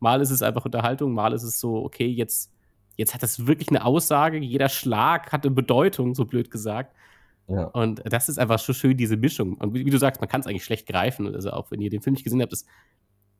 [0.00, 2.52] Mal ist es einfach Unterhaltung, mal ist es so, okay, jetzt,
[2.96, 6.94] jetzt hat das wirklich eine Aussage, jeder Schlag hat eine Bedeutung, so blöd gesagt.
[7.48, 7.64] Ja.
[7.64, 9.54] Und das ist einfach so schön, diese Mischung.
[9.54, 11.32] Und wie, wie du sagst, man kann es eigentlich schlecht greifen.
[11.34, 12.66] Also auch wenn ihr den Film nicht gesehen habt, ist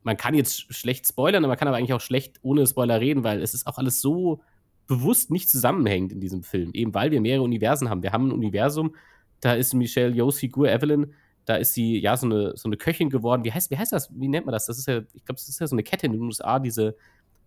[0.03, 3.25] man kann jetzt schlecht spoilern, aber man kann aber eigentlich auch schlecht ohne Spoiler reden,
[3.25, 4.41] weil es ist auch alles so
[4.87, 8.03] bewusst nicht zusammenhängend in diesem Film, eben weil wir mehrere Universen haben.
[8.03, 8.95] Wir haben ein Universum,
[9.41, 11.13] da ist Michelle Yeohs Figur Evelyn,
[11.45, 13.45] da ist sie ja so eine, so eine Köchin geworden.
[13.45, 14.09] Wie heißt, wie heißt das?
[14.13, 14.65] Wie nennt man das?
[14.65, 16.95] Das ist ja, ich glaube, das ist ja so eine Kette in den USA, diese,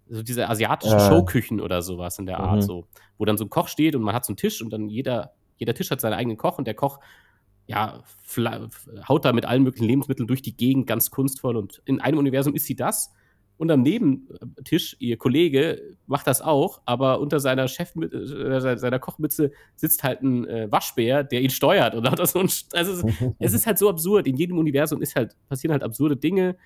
[0.09, 1.09] so diese asiatischen äh.
[1.09, 2.63] Showküchen oder sowas in der Art, mhm.
[2.63, 2.87] so,
[3.19, 5.33] wo dann so ein Koch steht und man hat so einen Tisch und dann jeder,
[5.57, 6.99] jeder Tisch hat seinen eigenen Koch und der Koch
[7.67, 8.03] ja,
[9.09, 11.57] haut da mit allen möglichen Lebensmitteln durch die Gegend, ganz kunstvoll.
[11.57, 13.13] Und in einem Universum ist sie das.
[13.61, 19.53] Und am Nebentisch, ihr Kollege, macht das auch, aber unter seiner Chef, äh, seiner Kochmütze
[19.77, 21.95] sitzt halt ein äh, Waschbär, der ihn steuert.
[22.19, 23.07] Das so ein, also
[23.39, 24.27] es ist halt so absurd.
[24.27, 26.57] In jedem Universum ist halt, passieren halt absurde Dinge.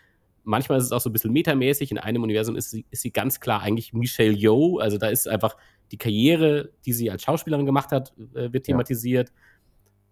[0.45, 1.91] Manchmal ist es auch so ein bisschen metamäßig.
[1.91, 4.79] In einem Universum ist sie, ist sie ganz klar eigentlich Michelle Yeoh.
[4.79, 5.57] Also da ist einfach
[5.91, 9.31] die Karriere, die sie als Schauspielerin gemacht hat, äh, wird thematisiert.
[9.31, 9.35] Ja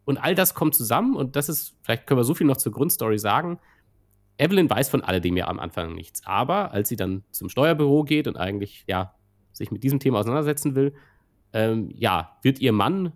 [0.05, 2.73] und all das kommt zusammen und das ist, vielleicht können wir so viel noch zur
[2.73, 3.61] Grundstory sagen.
[4.39, 6.27] Evelyn weiß von alledem ja am Anfang nichts.
[6.27, 9.15] Aber als sie dann zum Steuerbüro geht und eigentlich, ja,
[9.53, 10.95] sich mit diesem Thema auseinandersetzen will,
[11.53, 13.13] ähm, ja, wird ihr Mann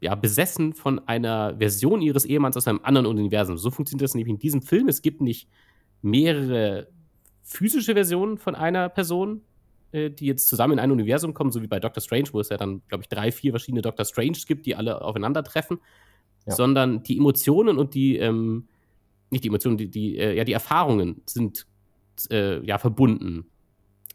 [0.00, 3.56] ja, besessen von einer Version ihres Ehemanns aus einem anderen Universum.
[3.56, 4.88] So funktioniert das nämlich in diesem Film.
[4.88, 5.48] Es gibt nicht
[6.02, 6.88] mehrere
[7.42, 9.42] physische Versionen von einer Person,
[9.92, 12.48] äh, die jetzt zusammen in ein Universum kommen, so wie bei Doctor Strange, wo es
[12.48, 15.78] ja dann, glaube ich, drei, vier verschiedene Doctor Strange gibt, die alle aufeinandertreffen,
[16.46, 18.68] sondern die Emotionen und die, ähm,
[19.30, 21.66] nicht die Emotionen, die, die, äh, ja, die Erfahrungen sind
[22.30, 23.46] äh, ja verbunden.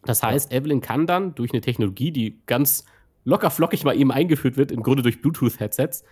[0.03, 2.85] Das heißt, Evelyn kann dann durch eine Technologie, die ganz
[3.25, 6.03] locker flockig mal eben eingeführt wird, im Grunde durch Bluetooth-Headsets,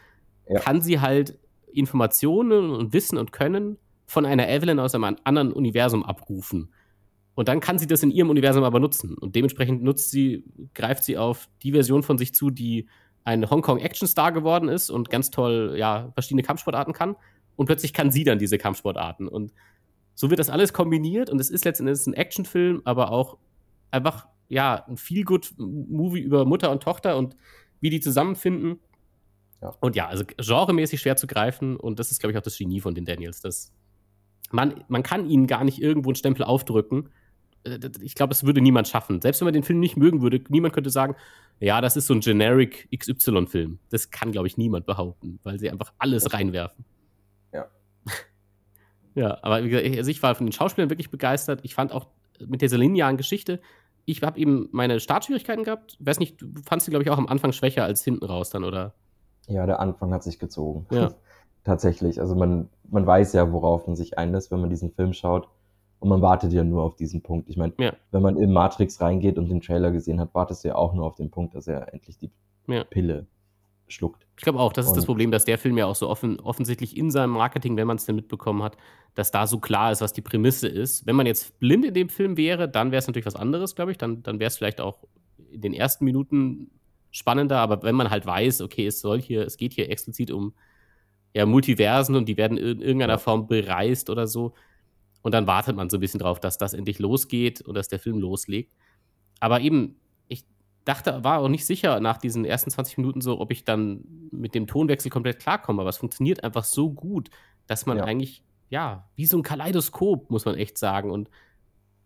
[0.49, 0.59] ja.
[0.59, 1.39] kann sie halt
[1.71, 6.73] Informationen und Wissen und Können von einer Evelyn aus einem anderen Universum abrufen.
[7.35, 9.15] Und dann kann sie das in ihrem Universum aber nutzen.
[9.15, 12.87] Und dementsprechend nutzt sie, greift sie auf die Version von sich zu, die
[13.25, 17.15] ein Hongkong-Action-Star geworden ist und ganz toll, ja, verschiedene Kampfsportarten kann.
[17.57, 19.27] Und plötzlich kann sie dann diese Kampfsportarten.
[19.27, 19.51] Und
[20.15, 23.37] so wird das alles kombiniert und es ist letztendlich ein Actionfilm, aber auch
[23.91, 27.35] einfach, ja, ein Feel-Good-Movie über Mutter und Tochter und
[27.81, 28.79] wie die zusammenfinden.
[29.61, 29.75] Ja.
[29.79, 32.79] Und ja, also genremäßig schwer zu greifen und das ist, glaube ich, auch das Genie
[32.79, 33.41] von den Daniels.
[33.41, 33.71] Das,
[34.51, 37.09] man, man kann ihnen gar nicht irgendwo einen Stempel aufdrücken.
[37.63, 39.21] Äh, ich glaube, es würde niemand schaffen.
[39.21, 41.15] Selbst wenn man den Film nicht mögen würde, niemand könnte sagen,
[41.59, 43.77] ja, das ist so ein generic XY-Film.
[43.89, 46.85] Das kann, glaube ich, niemand behaupten, weil sie einfach alles reinwerfen.
[49.17, 49.37] Ja.
[49.41, 51.61] aber wie gesagt, also ich war von den Schauspielern wirklich begeistert.
[51.63, 52.07] Ich fand auch
[52.45, 53.59] mit dieser linearen Geschichte,
[54.07, 55.97] ich habe eben meine Startschwierigkeiten gehabt.
[55.99, 58.63] Weiß nicht, du fandst sie, glaube ich, auch am Anfang schwächer als hinten raus dann,
[58.63, 58.93] oder?
[59.47, 60.87] Ja, der Anfang hat sich gezogen.
[60.91, 61.11] Ja.
[61.65, 62.21] Tatsächlich.
[62.21, 65.49] Also man, man weiß ja, worauf man sich einlässt, wenn man diesen Film schaut.
[65.99, 67.49] Und man wartet ja nur auf diesen Punkt.
[67.49, 67.91] Ich meine, ja.
[68.11, 71.05] wenn man in Matrix reingeht und den Trailer gesehen hat, wartest du ja auch nur
[71.05, 72.31] auf den Punkt, dass er endlich die
[72.67, 72.85] ja.
[72.85, 73.27] Pille
[73.87, 74.27] schluckt.
[74.37, 76.39] Ich glaube auch, das ist und das Problem, dass der Film ja auch so offen,
[76.39, 78.77] offensichtlich in seinem Marketing, wenn man es denn mitbekommen hat,
[79.15, 81.05] dass da so klar ist, was die Prämisse ist.
[81.05, 83.91] Wenn man jetzt blind in dem Film wäre, dann wäre es natürlich was anderes, glaube
[83.91, 83.97] ich.
[83.97, 85.07] Dann, dann wäre es vielleicht auch
[85.51, 86.69] in den ersten Minuten
[87.11, 87.59] spannender.
[87.59, 90.53] Aber wenn man halt weiß, okay, es soll hier, es geht hier explizit um
[91.33, 93.19] ja, Multiversen und die werden in irgendeiner ja.
[93.19, 94.53] Form bereist oder so,
[95.27, 97.99] und dann wartet man so ein bisschen drauf, dass das endlich losgeht und dass der
[97.99, 98.71] Film loslegt.
[99.41, 99.99] Aber eben,
[100.87, 104.55] dachte, war auch nicht sicher nach diesen ersten 20 Minuten so, ob ich dann mit
[104.55, 105.81] dem Tonwechsel komplett klarkomme.
[105.81, 107.29] Aber es funktioniert einfach so gut,
[107.67, 108.03] dass man ja.
[108.05, 111.11] eigentlich, ja, wie so ein Kaleidoskop, muss man echt sagen.
[111.11, 111.29] Und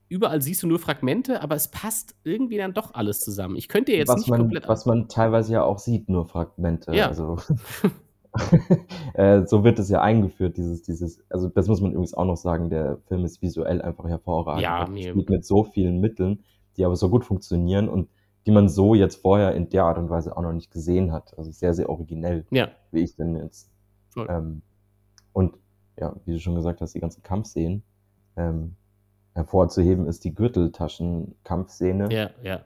[0.09, 3.55] überall siehst du nur Fragmente, aber es passt irgendwie dann doch alles zusammen.
[3.55, 4.67] Ich könnte jetzt was nicht man, komplett.
[4.67, 6.95] Was man teilweise ja auch sieht, nur Fragmente.
[6.95, 7.07] Ja.
[7.07, 7.37] Also,
[9.13, 12.37] äh, so wird es ja eingeführt, dieses, dieses, also das muss man übrigens auch noch
[12.37, 14.63] sagen, der Film ist visuell einfach hervorragend.
[14.63, 15.09] Ja, nee.
[15.09, 16.43] Spielt mit so vielen Mitteln,
[16.77, 18.09] die aber so gut funktionieren und
[18.45, 21.37] die man so jetzt vorher in der Art und Weise auch noch nicht gesehen hat.
[21.37, 22.69] Also sehr, sehr originell, ja.
[22.91, 23.69] wie ich denn jetzt.
[24.17, 24.61] Ähm,
[25.33, 25.57] und
[25.97, 27.83] ja, wie du schon gesagt hast, die ganzen Kampfszenen.
[28.35, 28.75] Ähm,
[29.33, 32.11] hervorzuheben ist die Gürteltaschen-Kampfszene.
[32.11, 32.61] Ja, ja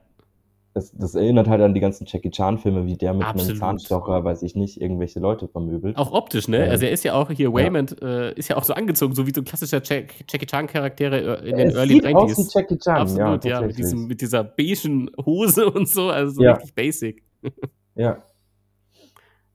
[0.75, 3.49] das, das erinnert halt an die ganzen Jackie Chan-Filme, wie der mit Absolut.
[3.49, 5.95] einem Zahnstocher, weiß ich nicht, irgendwelche Leute vermöbelt.
[5.95, 6.65] Auch optisch, ne?
[6.65, 8.07] Ähm, also er ist ja auch hier, Waymond, ja.
[8.07, 11.49] äh, ist ja auch so angezogen, so wie so ein klassischer Jack, Jackie Chan-Charaktere äh,
[11.49, 12.15] in den es Early sieht 90s.
[12.15, 16.09] Aus wie Jackie Chan, Absolut, ja, ja mit, diesem, mit dieser beigen Hose und so,
[16.09, 16.51] also so ja.
[16.55, 17.23] richtig basic.
[17.95, 18.21] Ja,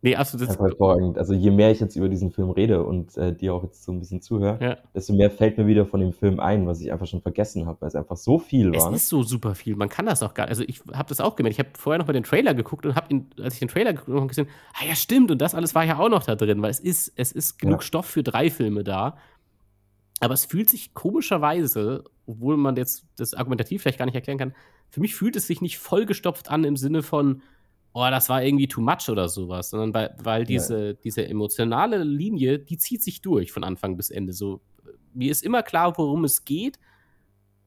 [0.02, 0.48] Nee, absolut.
[0.48, 1.18] Das ist hervorragend.
[1.18, 3.92] Also je mehr ich jetzt über diesen Film rede und äh, dir auch jetzt so
[3.92, 4.76] ein bisschen zuhöre, ja.
[4.94, 7.82] desto mehr fällt mir wieder von dem Film ein, was ich einfach schon vergessen habe,
[7.82, 8.92] weil es einfach so viel war.
[8.92, 9.76] Es ist so super viel.
[9.76, 10.50] Man kann das auch gar nicht.
[10.50, 11.58] Also ich habe das auch gemerkt.
[11.58, 14.16] Ich habe vorher noch mal den Trailer geguckt und habe, als ich den Trailer geguckt
[14.16, 15.30] habe, gesehen, ah ja, stimmt.
[15.30, 17.80] Und das alles war ja auch noch da drin, weil es ist, es ist genug
[17.80, 17.86] ja.
[17.86, 19.18] Stoff für drei Filme da.
[20.20, 24.54] Aber es fühlt sich komischerweise, obwohl man jetzt das argumentativ vielleicht gar nicht erklären kann,
[24.88, 27.42] für mich fühlt es sich nicht vollgestopft an im Sinne von,
[27.92, 30.92] oh, das war irgendwie too much oder sowas, sondern weil, weil diese, ja.
[30.92, 34.32] diese emotionale Linie, die zieht sich durch von Anfang bis Ende.
[34.32, 34.60] So,
[35.12, 36.78] mir ist immer klar, worum es geht.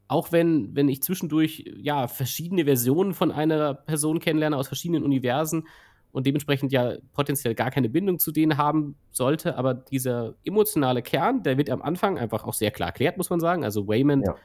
[0.07, 5.67] Auch wenn, wenn ich zwischendurch ja verschiedene Versionen von einer Person kennenlerne aus verschiedenen Universen
[6.11, 11.41] und dementsprechend ja potenziell gar keine Bindung zu denen haben sollte, aber dieser emotionale Kern,
[11.41, 13.63] der wird am Anfang einfach auch sehr klar erklärt, muss man sagen.
[13.63, 14.35] Also Waymond, ja.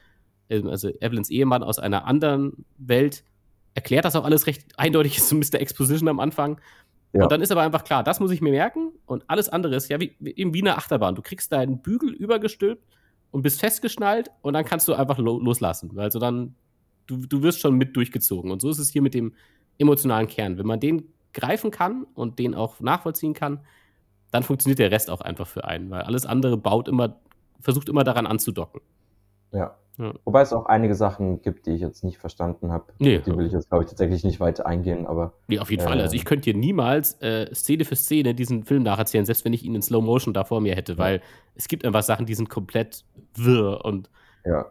[0.48, 3.24] Ähm, also Evelyns Ehemann aus einer anderen Welt,
[3.74, 5.60] erklärt das auch alles recht eindeutig, ist so Mr.
[5.60, 6.60] Exposition am Anfang.
[7.12, 7.22] Ja.
[7.22, 9.88] Und dann ist aber einfach klar, das muss ich mir merken und alles andere ist
[9.88, 11.14] ja wie, wie eine Achterbahn.
[11.14, 12.84] Du kriegst deinen Bügel übergestülpt
[13.30, 15.98] und bist festgeschnallt und dann kannst du einfach lo loslassen.
[15.98, 16.54] Also dann,
[17.06, 18.50] du, du wirst schon mit durchgezogen.
[18.50, 19.34] Und so ist es hier mit dem
[19.78, 20.58] emotionalen Kern.
[20.58, 23.60] Wenn man den greifen kann und den auch nachvollziehen kann,
[24.30, 27.18] dann funktioniert der Rest auch einfach für einen, weil alles andere baut immer,
[27.60, 28.80] versucht immer daran anzudocken.
[29.52, 29.76] Ja.
[29.98, 30.14] Ja.
[30.24, 32.84] Wobei es auch einige Sachen gibt, die ich jetzt nicht verstanden habe.
[33.00, 35.32] Nee, die will ich jetzt, glaube ich, tatsächlich nicht weiter eingehen, aber.
[35.48, 36.00] Nee, auf jeden äh, Fall.
[36.00, 39.64] Also ich könnte dir niemals äh, Szene für Szene diesen Film nacherzählen, selbst wenn ich
[39.64, 40.98] ihn in Slow Motion da vor mir hätte, ja.
[40.98, 41.20] weil
[41.56, 44.08] es gibt einfach Sachen, die sind komplett wirr und
[44.44, 44.66] ja.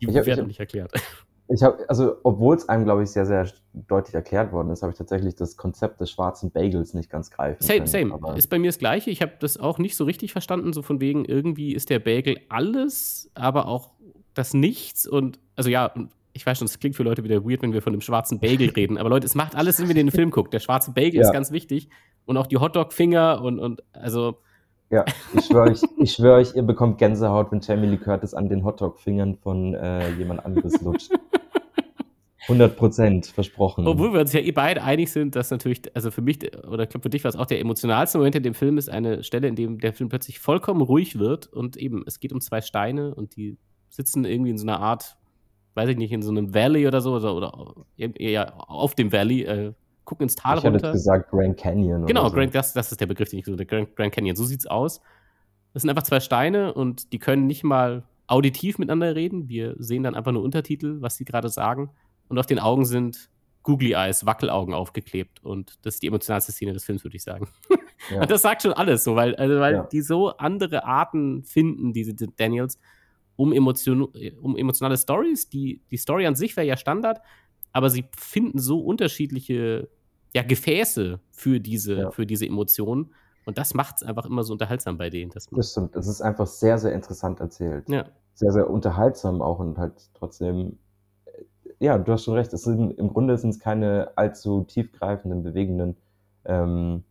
[0.00, 0.92] die hab, werden nicht erklärt.
[1.48, 4.90] Ich habe, also, obwohl es einem, glaube ich, sehr, sehr deutlich erklärt worden ist, habe
[4.90, 8.36] ich tatsächlich das Konzept des schwarzen Bagels nicht ganz greifen Same, können, same.
[8.36, 9.10] Ist bei mir das Gleiche.
[9.10, 12.38] Ich habe das auch nicht so richtig verstanden, so von wegen, irgendwie ist der Bagel
[12.48, 13.92] alles, aber auch
[14.36, 15.92] das Nichts und, also ja,
[16.32, 18.70] ich weiß schon, es klingt für Leute wieder weird, wenn wir von dem schwarzen Bagel
[18.70, 20.52] reden, aber Leute, es macht alles Sinn, wenn ihr den Film guckt.
[20.52, 21.22] Der schwarze Bagel ja.
[21.22, 21.88] ist ganz wichtig
[22.26, 24.38] und auch die Hotdog-Finger und, und also.
[24.90, 28.48] Ja, ich schwöre euch, ich schwör euch, ihr bekommt Gänsehaut, wenn Jamie Lee Curtis an
[28.48, 31.10] den Hotdog-Fingern von äh, jemand anderes lutscht.
[32.48, 33.86] 100 Prozent versprochen.
[33.88, 36.90] Obwohl wir uns ja eh beide einig sind, dass natürlich, also für mich, oder ich
[36.90, 39.48] glaube für dich war es auch der emotionalste Moment in dem Film, ist eine Stelle,
[39.48, 43.14] in dem der Film plötzlich vollkommen ruhig wird und eben, es geht um zwei Steine
[43.14, 43.58] und die
[43.90, 45.16] sitzen irgendwie in so einer Art,
[45.74, 49.42] weiß ich nicht, in so einem Valley oder so, oder, oder eher auf dem Valley,
[49.42, 49.72] äh,
[50.04, 50.78] gucken ins Tal ich runter.
[50.78, 52.06] Ich hätte gesagt Grand Canyon.
[52.06, 52.34] Genau, so.
[52.34, 54.36] Grand, das, das ist der Begriff, den ich gesagt Grand, Grand Canyon.
[54.36, 55.00] So sieht's aus.
[55.74, 59.48] Das sind einfach zwei Steine und die können nicht mal auditiv miteinander reden.
[59.48, 61.90] Wir sehen dann einfach nur Untertitel, was sie gerade sagen.
[62.28, 63.28] Und auf den Augen sind
[63.62, 65.44] Googly Eyes, Wackelaugen aufgeklebt.
[65.44, 67.48] Und das ist die emotionalste Szene des Films, würde ich sagen.
[68.10, 68.20] Ja.
[68.22, 69.82] Und das sagt schon alles so, weil, also, weil ja.
[69.90, 72.78] die so andere Arten finden, diese Daniels,
[73.36, 74.08] um, Emotion,
[74.40, 75.48] um emotionale Stories.
[75.48, 77.20] Die, die Story an sich wäre ja Standard,
[77.72, 79.88] aber sie finden so unterschiedliche
[80.34, 82.10] ja, Gefäße für diese, ja.
[82.10, 83.14] für diese Emotionen.
[83.46, 85.30] Und das macht es einfach immer so unterhaltsam bei denen.
[85.30, 85.94] das stimmt.
[85.94, 87.88] Es ist einfach sehr, sehr interessant erzählt.
[87.88, 88.04] Ja.
[88.34, 90.78] Sehr, sehr unterhaltsam auch und halt trotzdem.
[91.24, 91.44] Äh,
[91.78, 92.52] ja, du hast schon recht.
[92.52, 95.96] Es sind, Im Grunde sind es keine allzu tiefgreifenden, bewegenden,
[96.44, 97.04] ähm,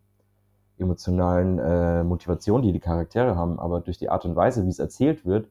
[0.78, 3.58] emotionalen äh, Motivationen, die die Charaktere haben.
[3.58, 5.50] Aber durch die Art und Weise, wie es erzählt wird,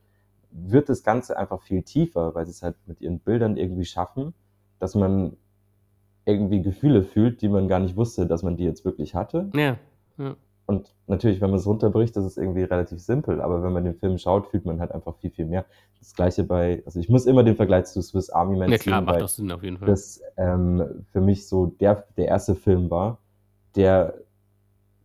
[0.55, 4.35] wird das Ganze einfach viel tiefer, weil sie es halt mit ihren Bildern irgendwie schaffen,
[4.79, 5.37] dass man
[6.25, 9.51] irgendwie Gefühle fühlt, die man gar nicht wusste, dass man die jetzt wirklich hatte.
[9.55, 9.77] Ja.
[10.17, 10.37] ja.
[10.67, 13.95] Und natürlich, wenn man es runterbricht, das ist irgendwie relativ simpel, aber wenn man den
[13.95, 15.67] Film schaut, fühlt man halt einfach viel, viel mehr.
[15.99, 19.01] Das gleiche bei, also ich muss immer den Vergleich zu Swiss Army Man ja, klar,
[19.01, 19.89] ziehen, macht das Sinn auf jeden Fall.
[19.89, 23.19] Das ähm, für mich so der, der erste Film war,
[23.77, 24.15] der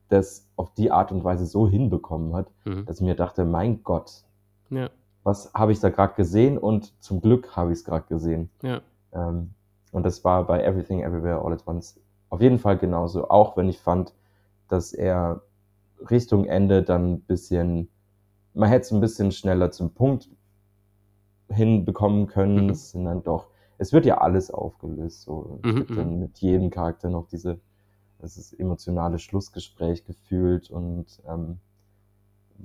[0.07, 2.85] das auf die Art und Weise so hinbekommen hat, mhm.
[2.85, 4.23] dass ich mir dachte, mein Gott,
[4.69, 4.89] ja
[5.23, 8.49] was habe ich da gerade gesehen und zum Glück habe ich es gerade gesehen.
[8.62, 8.82] Ja.
[9.12, 9.51] Ähm,
[9.91, 13.29] Und das war bei Everything Everywhere All at Once auf jeden Fall genauso.
[13.29, 14.13] Auch wenn ich fand,
[14.67, 15.41] dass er
[16.10, 17.89] Richtung Ende dann ein bisschen,
[18.53, 20.29] man hätte es ein bisschen schneller zum Punkt
[21.49, 22.65] hinbekommen können.
[22.65, 22.69] Mhm.
[22.69, 23.47] Es sind dann doch,
[23.79, 25.23] es wird ja alles aufgelöst.
[25.23, 25.60] So.
[25.63, 26.19] Mhm, dann mhm.
[26.19, 27.60] mit jedem Charakter noch diese,
[28.19, 31.60] das ist emotionale Schlussgespräch gefühlt und ähm,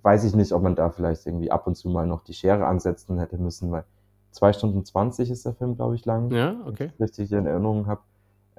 [0.03, 2.67] weiß ich nicht, ob man da vielleicht irgendwie ab und zu mal noch die Schere
[2.67, 3.85] ansetzen hätte müssen, weil
[4.31, 6.31] zwei Stunden zwanzig ist der Film, glaube ich, lang.
[6.31, 6.91] Ja, okay.
[6.99, 8.01] Wenn ich richtig in Erinnerung habe.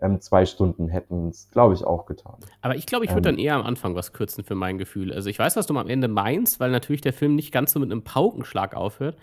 [0.02, 2.36] Ähm, zwei Stunden hätten es, glaube ich, auch getan.
[2.62, 5.14] Aber ich glaube, ich würde ähm, dann eher am Anfang was kürzen für mein Gefühl.
[5.14, 7.80] Also ich weiß, was du am Ende meinst, weil natürlich der Film nicht ganz so
[7.80, 9.16] mit einem Paukenschlag aufhört.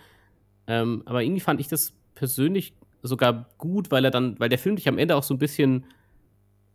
[0.65, 4.75] Ähm, aber irgendwie fand ich das persönlich sogar gut, weil er dann, weil der Film
[4.75, 5.85] dich am Ende auch so ein bisschen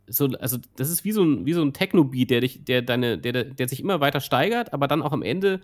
[0.09, 3.17] so, also das ist wie so ein, wie so ein Techno-Beat, der dich, der deine,
[3.17, 5.61] der, der sich immer weiter steigert, aber dann auch am Ende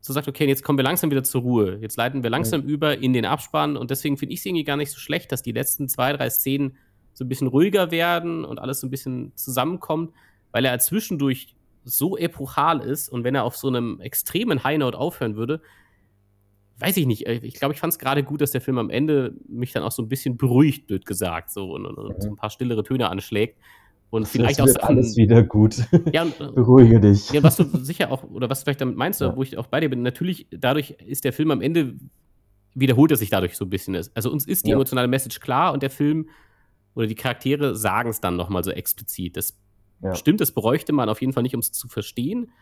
[0.00, 1.78] so sagt, okay, jetzt kommen wir langsam wieder zur Ruhe.
[1.80, 2.68] Jetzt leiten wir langsam mhm.
[2.68, 5.42] über in den Abspann und deswegen finde ich es irgendwie gar nicht so schlecht, dass
[5.42, 6.76] die letzten zwei, drei Szenen
[7.14, 10.12] so ein bisschen ruhiger werden und alles so ein bisschen zusammenkommt,
[10.52, 14.98] weil er zwischendurch so epochal ist und wenn er auf so einem extremen High Note
[14.98, 15.60] aufhören würde,
[16.78, 17.26] weiß ich nicht.
[17.26, 19.92] Ich glaube, ich fand es gerade gut, dass der Film am Ende mich dann auch
[19.92, 23.08] so ein bisschen beruhigt, blöd gesagt, so und, und, und so ein paar stillere Töne
[23.08, 23.58] anschlägt.
[24.10, 25.76] Und vielleicht das wird auch alles wieder gut.
[26.12, 27.30] Ja, und, äh, Beruhige dich.
[27.30, 29.36] Ja, was du sicher auch, oder was du vielleicht damit meinst, ja.
[29.36, 31.96] wo ich auch bei dir bin, natürlich, dadurch ist der Film am Ende,
[32.74, 33.96] wiederholt er sich dadurch so ein bisschen.
[34.14, 34.76] Also uns ist die ja.
[34.76, 36.28] emotionale Message klar und der Film
[36.94, 39.36] oder die Charaktere sagen es dann nochmal so explizit.
[39.36, 39.58] Das
[40.12, 42.52] stimmt, das bräuchte man auf jeden Fall nicht, um es zu verstehen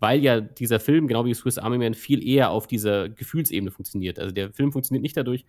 [0.00, 4.18] weil ja dieser Film, genau wie Swiss Army Man, viel eher auf dieser Gefühlsebene funktioniert.
[4.18, 5.44] Also der Film funktioniert nicht dadurch,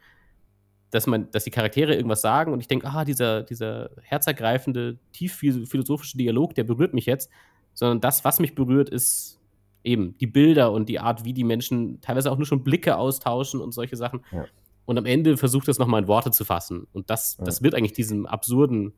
[0.91, 5.35] dass man, dass die Charaktere irgendwas sagen und ich denke, ah, dieser, dieser herzergreifende, tief
[5.35, 7.29] philosophische Dialog, der berührt mich jetzt,
[7.73, 9.39] sondern das, was mich berührt, ist
[9.83, 13.61] eben die Bilder und die Art, wie die Menschen teilweise auch nur schon Blicke austauschen
[13.61, 14.21] und solche Sachen.
[14.31, 14.45] Ja.
[14.85, 16.87] Und am Ende versucht das nochmal in Worte zu fassen.
[16.91, 17.45] Und das, ja.
[17.45, 18.93] das wird eigentlich diesem absurden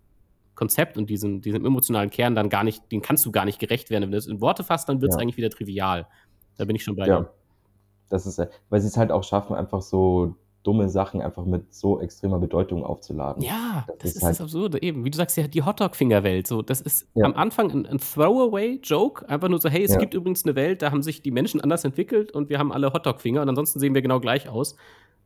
[0.56, 3.90] Konzept und diesem, diesem emotionalen Kern dann gar nicht, den kannst du gar nicht gerecht
[3.90, 4.04] werden.
[4.04, 5.22] Wenn du es in Worte fasst, dann wird es ja.
[5.22, 6.08] eigentlich wieder trivial.
[6.58, 7.22] Da bin ich schon bei ja.
[7.22, 7.34] dir.
[8.10, 12.00] Das ist, weil sie es halt auch schaffen, einfach so dumme Sachen einfach mit so
[12.00, 13.42] extremer Bedeutung aufzuladen.
[13.42, 14.82] Ja, das, das ist, ist halt das Absurde.
[14.82, 16.46] Eben, wie du sagst, ja, die Hotdog-Finger-Welt.
[16.46, 17.26] So, das ist ja.
[17.26, 19.28] am Anfang ein, ein Throwaway-Joke.
[19.28, 20.00] Einfach nur so, hey, es ja.
[20.00, 22.94] gibt übrigens eine Welt, da haben sich die Menschen anders entwickelt und wir haben alle
[22.94, 24.76] Hotdog-Finger und ansonsten sehen wir genau gleich aus.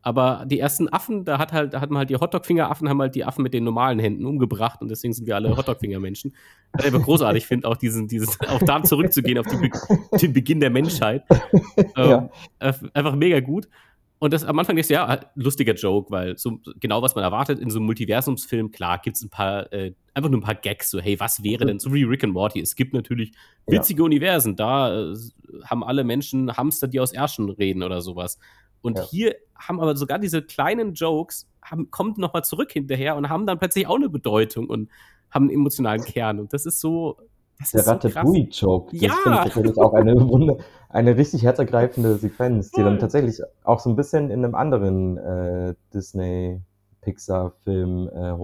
[0.05, 3.25] Aber die ersten Affen, da hat halt, da hatten halt die Hotdog-Finger-Affen, haben halt die
[3.25, 6.35] Affen mit den normalen Händen umgebracht und deswegen sind wir alle Hotdog-Finger-Menschen.
[6.73, 9.71] Was ich aber großartig finde, auch diesen, dieses, auch da zurückzugehen auf die,
[10.21, 11.23] den Beginn der Menschheit.
[11.97, 12.29] Ähm,
[12.93, 13.67] Einfach mega gut.
[14.19, 17.69] Und das am Anfang ist ja lustiger Joke, weil so genau was man erwartet in
[17.69, 20.99] so einem Multiversumsfilm, klar, gibt es ein paar, äh, einfach nur ein paar Gags, so,
[20.99, 23.31] hey, was wäre denn, so wie Rick and Morty, es gibt natürlich
[23.67, 24.05] witzige ja.
[24.05, 25.15] Universen, da äh,
[25.65, 28.39] haben alle Menschen Hamster, die aus Ärschen reden oder sowas.
[28.85, 29.03] Und ja.
[29.03, 33.57] hier haben aber sogar diese kleinen Jokes, haben, kommt nochmal zurück hinterher und haben dann
[33.57, 34.91] plötzlich auch eine Bedeutung und
[35.31, 36.39] haben einen emotionalen Kern.
[36.39, 37.17] Und das ist so.
[37.57, 39.13] Das der so Ratatouille-Joke, das ja.
[39.23, 40.57] finde ich natürlich auch eine, Wunder,
[40.89, 45.73] eine richtig herzergreifende Sequenz, die dann tatsächlich auch so ein bisschen in einem anderen äh,
[45.93, 48.35] Disney-Pixar-Film äh,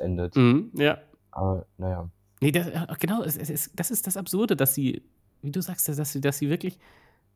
[0.00, 0.36] endet.
[0.36, 0.98] Mhm, ja.
[1.32, 2.08] Aber naja.
[2.40, 5.02] Nee, das, äh, genau, es, es, das ist das Absurde, dass sie,
[5.42, 6.78] wie du sagst, dass sie, dass sie wirklich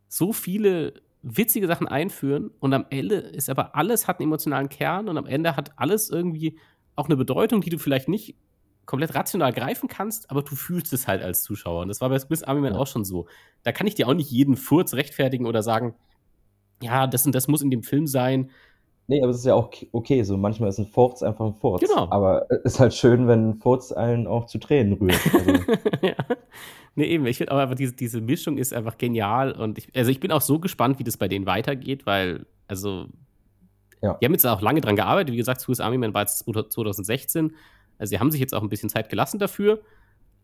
[0.08, 5.08] so viele witzige Sachen einführen und am Ende ist aber alles hat einen emotionalen Kern
[5.08, 6.58] und am Ende hat alles irgendwie
[6.96, 8.36] auch eine Bedeutung, die du vielleicht nicht
[8.84, 11.82] komplett rational greifen kannst, aber du fühlst es halt als Zuschauer.
[11.82, 12.78] Und das war bei Swiss Army Man ja.
[12.78, 13.26] auch schon so.
[13.62, 15.94] Da kann ich dir auch nicht jeden Furz rechtfertigen oder sagen,
[16.82, 18.50] ja, das und das muss in dem Film sein.
[19.06, 21.82] Nee, aber es ist ja auch okay, so manchmal ist ein Furz einfach ein Furz.
[21.82, 22.08] Genau.
[22.10, 25.20] Aber es ist halt schön, wenn ein Furz allen auch zu Tränen rührt.
[25.34, 25.50] Also.
[26.02, 26.14] ja.
[26.96, 30.10] Nee, eben, ich finde aber einfach, diese, diese Mischung ist einfach genial und ich, also
[30.10, 33.06] ich bin auch so gespannt, wie das bei denen weitergeht, weil, also,
[34.00, 34.14] ja.
[34.14, 35.32] die haben jetzt auch lange dran gearbeitet.
[35.32, 37.54] Wie gesagt, Swiss Army Man war jetzt 2016.
[37.98, 39.80] Also, sie haben sich jetzt auch ein bisschen Zeit gelassen dafür,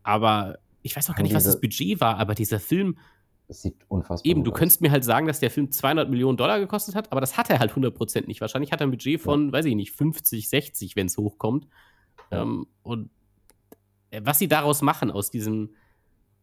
[0.03, 2.97] aber ich weiß auch gar nicht, was das Budget war, aber dieser Film,
[3.51, 4.57] es sieht unfassbar Eben, du aus.
[4.57, 7.49] könntest mir halt sagen, dass der Film 200 Millionen Dollar gekostet hat, aber das hat
[7.49, 8.41] er halt 100% nicht.
[8.41, 9.51] Wahrscheinlich hat er ein Budget von, ja.
[9.51, 11.67] weiß ich nicht, 50, 60, wenn es hochkommt.
[12.31, 12.43] Ja.
[12.43, 13.09] Ähm, und
[14.09, 15.75] äh, was sie daraus machen, aus diesem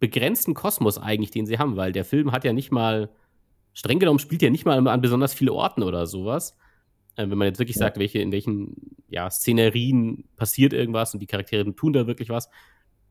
[0.01, 3.11] begrenzten Kosmos eigentlich, den sie haben, weil der Film hat ja nicht mal,
[3.73, 6.57] streng genommen spielt ja nicht mal an besonders viele Orten oder sowas.
[7.17, 7.87] Äh, wenn man jetzt wirklich ja.
[7.87, 12.51] sagt, welche, in welchen ja, Szenerien passiert irgendwas und die Charaktere tun da wirklich was,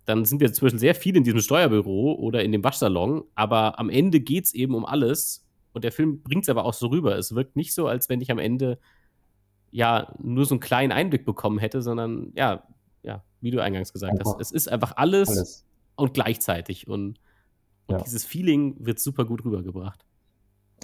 [0.08, 3.89] dann sind wir zwischen sehr viel in diesem Steuerbüro oder in dem Waschsalon, aber am
[3.89, 7.18] Ende geht es eben um alles und der Film bringt es aber auch so rüber.
[7.18, 8.80] Es wirkt nicht so, als wenn ich am Ende
[9.70, 12.64] ja nur so einen kleinen Einblick bekommen hätte, sondern ja,
[13.03, 15.66] ja, wie du eingangs gesagt einfach hast, es ist einfach alles, alles.
[15.97, 17.20] und gleichzeitig und,
[17.88, 18.01] und ja.
[18.01, 20.05] dieses Feeling wird super gut rübergebracht.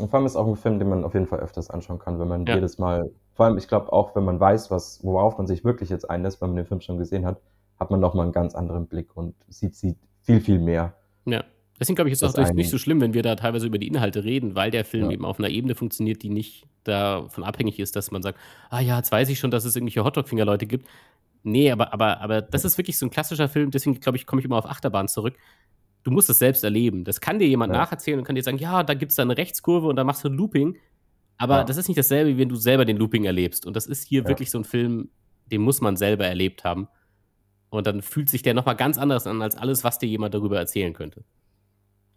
[0.02, 2.20] Und vor allem ist auch ein Film, den man auf jeden Fall öfters anschauen kann,
[2.20, 2.56] wenn man ja.
[2.56, 5.90] jedes Mal vor allem, ich glaube auch, wenn man weiß, was, worauf man sich wirklich
[5.90, 7.42] jetzt einlässt, wenn man den Film schon gesehen hat,
[7.80, 10.96] hat man nochmal einen ganz anderen Blick und sieht, sieht viel, viel mehr.
[11.26, 11.44] Ja.
[11.80, 13.88] Deswegen glaube ich, ist es auch nicht so schlimm, wenn wir da teilweise über die
[13.88, 15.12] Inhalte reden, weil der Film ja.
[15.12, 18.98] eben auf einer Ebene funktioniert, die nicht davon abhängig ist, dass man sagt, ah ja,
[18.98, 20.88] jetzt weiß ich schon, dass es irgendwelche Hotdog-Finger-Leute gibt.
[21.42, 24.40] Nee, aber, aber, aber das ist wirklich so ein klassischer Film, deswegen glaube ich, komme
[24.40, 25.36] ich immer auf Achterbahn zurück.
[26.04, 27.04] Du musst es selbst erleben.
[27.06, 27.80] Das kann dir jemand ja.
[27.80, 30.24] nacherzählen und kann dir sagen, ja, da gibt es da eine Rechtskurve und da machst
[30.24, 30.78] du ein Looping.
[31.38, 31.64] Aber ja.
[31.64, 33.66] das ist nicht dasselbe, wie wenn du selber den Looping erlebst.
[33.66, 35.10] Und das ist hier wirklich so ein Film,
[35.52, 36.88] den muss man selber erlebt haben.
[37.74, 40.60] Und dann fühlt sich der nochmal ganz anders an, als alles, was dir jemand darüber
[40.60, 41.24] erzählen könnte.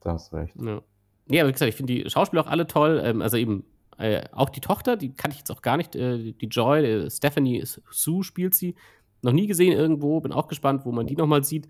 [0.00, 0.54] Da hast recht.
[0.60, 0.82] Ja,
[1.28, 3.00] ja aber wie gesagt, ich finde die Schauspieler auch alle toll.
[3.02, 3.64] Ähm, also eben
[3.96, 5.96] äh, auch die Tochter, die kannte ich jetzt auch gar nicht.
[5.96, 8.74] Äh, die Joy, äh, Stephanie Sue spielt sie.
[9.22, 10.20] Noch nie gesehen irgendwo.
[10.20, 11.68] Bin auch gespannt, wo man die nochmal sieht.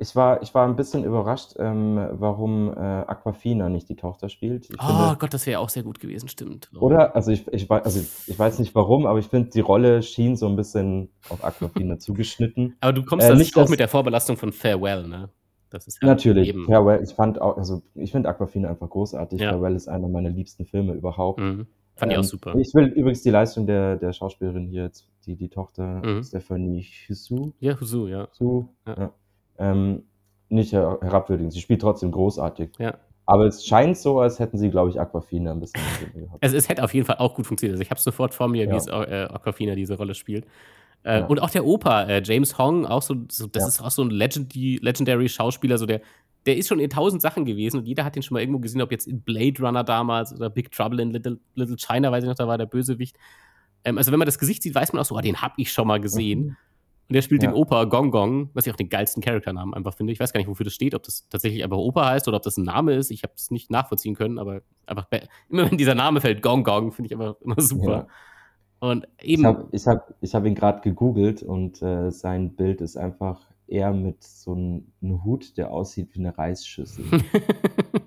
[0.00, 4.70] Ich war, ich war ein bisschen überrascht, ähm, warum äh, Aquafina nicht die Tochter spielt.
[4.70, 6.70] Ich oh finde, Gott, das wäre auch sehr gut gewesen, stimmt.
[6.80, 7.14] Oder?
[7.14, 10.48] Also ich, ich, also ich weiß nicht warum, aber ich finde, die Rolle schien so
[10.48, 12.78] ein bisschen auf Aquafina zugeschnitten.
[12.80, 15.28] Aber du kommst äh, nicht auch mit der Vorbelastung von Farewell, ne?
[15.68, 16.64] Das ist ja Natürlich, eben.
[16.64, 19.38] Farewell, ich fand auch, also ich finde Aquafina einfach großartig.
[19.38, 19.50] Ja.
[19.50, 21.40] Farewell ist einer meiner liebsten Filme überhaupt.
[21.40, 21.66] Mhm.
[21.96, 22.54] Fand ähm, ich auch ähm, super.
[22.56, 26.22] Ich will übrigens die Leistung der, der Schauspielerin hier jetzt, die, die Tochter mhm.
[26.22, 27.52] Stephanie Husu.
[27.60, 28.28] Ja, Husu, ja.
[28.32, 28.94] Husu, ja.
[28.98, 29.12] ja
[29.60, 30.02] ähm,
[30.48, 31.50] nicht herabwürdigen.
[31.50, 32.70] Sie spielt trotzdem großartig.
[32.78, 32.94] Ja.
[33.26, 35.80] Aber es scheint so, als hätten sie, glaube ich, Aquafina ein bisschen
[36.14, 36.42] gehabt.
[36.42, 37.74] Also es hätte auf jeden Fall auch gut funktioniert.
[37.74, 38.72] Also ich habe sofort vor mir, ja.
[38.72, 40.46] wie es äh, Aquafina diese Rolle spielt.
[41.04, 41.26] Äh, ja.
[41.26, 43.68] Und auch der Opa, äh, James Hong, auch so, so das ja.
[43.68, 46.00] ist auch so ein Legend Legendary Schauspieler, so der,
[46.44, 48.82] der ist schon in tausend Sachen gewesen und jeder hat den schon mal irgendwo gesehen,
[48.82, 52.28] ob jetzt in Blade Runner damals oder Big Trouble in Little, Little China, weiß ich
[52.28, 53.16] noch, da war der Bösewicht.
[53.84, 55.72] Ähm, also wenn man das Gesicht sieht, weiß man auch so, oh, den habe ich
[55.72, 56.40] schon mal gesehen.
[56.40, 56.56] Mhm.
[57.10, 57.50] Und der spielt ja.
[57.50, 60.12] den Opa Gong Gong, was ich auch den geilsten Charakternamen einfach finde.
[60.12, 62.44] Ich weiß gar nicht, wofür das steht, ob das tatsächlich einfach Opa heißt oder ob
[62.44, 63.10] das ein Name ist.
[63.10, 65.08] Ich habe es nicht nachvollziehen können, aber einfach
[65.48, 68.06] immer wenn dieser Name fällt, Gong Gong, finde ich einfach immer super.
[68.80, 68.88] Ja.
[68.88, 69.42] Und eben.
[69.42, 73.40] Ich habe ich hab, ich hab ihn gerade gegoogelt und äh, sein Bild ist einfach
[73.66, 77.04] er mit so einem Hut, der aussieht wie eine Reisschüssel.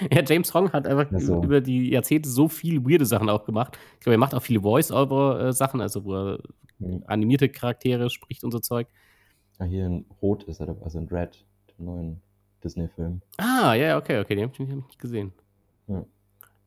[0.12, 1.42] ja, James Hong hat einfach also.
[1.42, 3.78] über die Jahrzehnte so viele weirde Sachen auch gemacht.
[3.94, 6.38] Ich glaube, er macht auch viele Voice-Over-Sachen, also wo er
[6.78, 7.02] mhm.
[7.06, 8.88] animierte Charaktere spricht und so Zeug.
[9.58, 11.44] Ah, hier in Rot ist er, also in Red,
[11.78, 12.20] dem neuen
[12.64, 13.20] Disney-Film.
[13.36, 15.32] Ah, ja, okay, okay, den habe ich nicht gesehen.
[15.86, 16.04] Ja.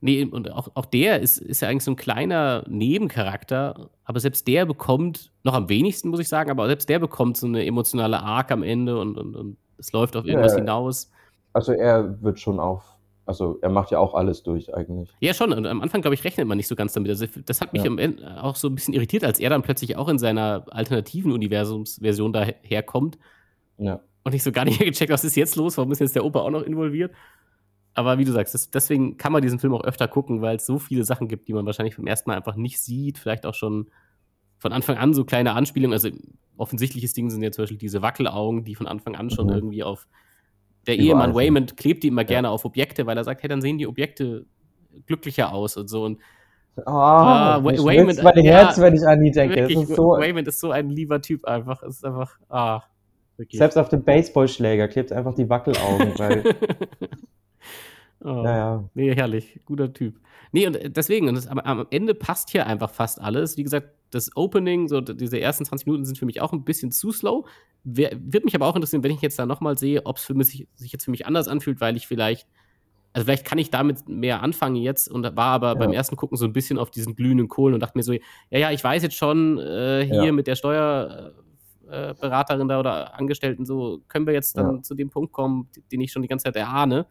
[0.01, 4.45] Nee, und auch, auch der ist, ist ja eigentlich so ein kleiner Nebencharakter, aber selbst
[4.47, 8.21] der bekommt, noch am wenigsten, muss ich sagen, aber selbst der bekommt so eine emotionale
[8.21, 11.09] Arc am Ende und, und, und es läuft auf irgendwas ja, hinaus.
[11.53, 12.83] Also er wird schon auf,
[13.25, 15.09] also er macht ja auch alles durch eigentlich.
[15.19, 15.53] Ja, schon.
[15.53, 17.09] Und am Anfang, glaube ich, rechnet man nicht so ganz damit.
[17.09, 17.89] Also das hat mich ja.
[17.89, 21.31] am Ende auch so ein bisschen irritiert, als er dann plötzlich auch in seiner alternativen
[21.31, 23.17] Universumsversion daherkommt.
[23.77, 24.01] Ja.
[24.23, 26.25] Und ich so gar nicht mehr gecheckt, was ist jetzt los, warum ist jetzt der
[26.25, 27.11] Opa auch noch involviert?
[27.93, 30.65] aber wie du sagst, das, deswegen kann man diesen Film auch öfter gucken, weil es
[30.65, 33.17] so viele Sachen gibt, die man wahrscheinlich beim ersten Mal einfach nicht sieht.
[33.17, 33.89] Vielleicht auch schon
[34.57, 35.93] von Anfang an so kleine Anspielungen.
[35.93, 36.09] Also
[36.57, 39.53] offensichtliches Ding sind ja zum Beispiel diese Wackelaugen, die von Anfang an schon mhm.
[39.53, 40.07] irgendwie auf.
[40.87, 42.27] Der Überall Ehemann Waymond klebt die immer ja.
[42.27, 44.45] gerne auf Objekte, weil er sagt, hey, dann sehen die Objekte
[45.05, 46.03] glücklicher aus und so.
[46.03, 46.19] Und
[46.75, 49.55] Oh, ah, Waymond, mein Herz, ja, wenn ich an die denke.
[49.57, 51.83] Wirklich, ist so, Waymond ist so ein lieber Typ einfach.
[51.83, 52.81] Es ist einfach, ah,
[53.37, 53.59] wirklich.
[53.59, 56.43] Selbst auf dem Baseballschläger klebt einfach die Wackelaugen, weil
[58.23, 58.89] Oh, naja.
[58.93, 59.59] Nee, herrlich.
[59.65, 60.19] Guter Typ.
[60.51, 63.57] Nee, und deswegen, und das, aber am Ende passt hier einfach fast alles.
[63.57, 66.91] Wie gesagt, das Opening, so diese ersten 20 Minuten sind für mich auch ein bisschen
[66.91, 67.45] zu slow.
[67.83, 70.67] Wer, wird mich aber auch interessieren, wenn ich jetzt da nochmal sehe, ob es sich,
[70.75, 72.47] sich jetzt für mich anders anfühlt, weil ich vielleicht,
[73.11, 75.73] also vielleicht kann ich damit mehr anfangen jetzt und war aber ja.
[75.73, 78.19] beim ersten Gucken so ein bisschen auf diesen glühenden Kohlen und dachte mir so, ja,
[78.51, 80.31] ja, ich weiß jetzt schon, äh, hier ja.
[80.31, 84.81] mit der Steuerberaterin da oder Angestellten so, können wir jetzt dann ja.
[84.81, 87.07] zu dem Punkt kommen, den ich schon die ganze Zeit erahne.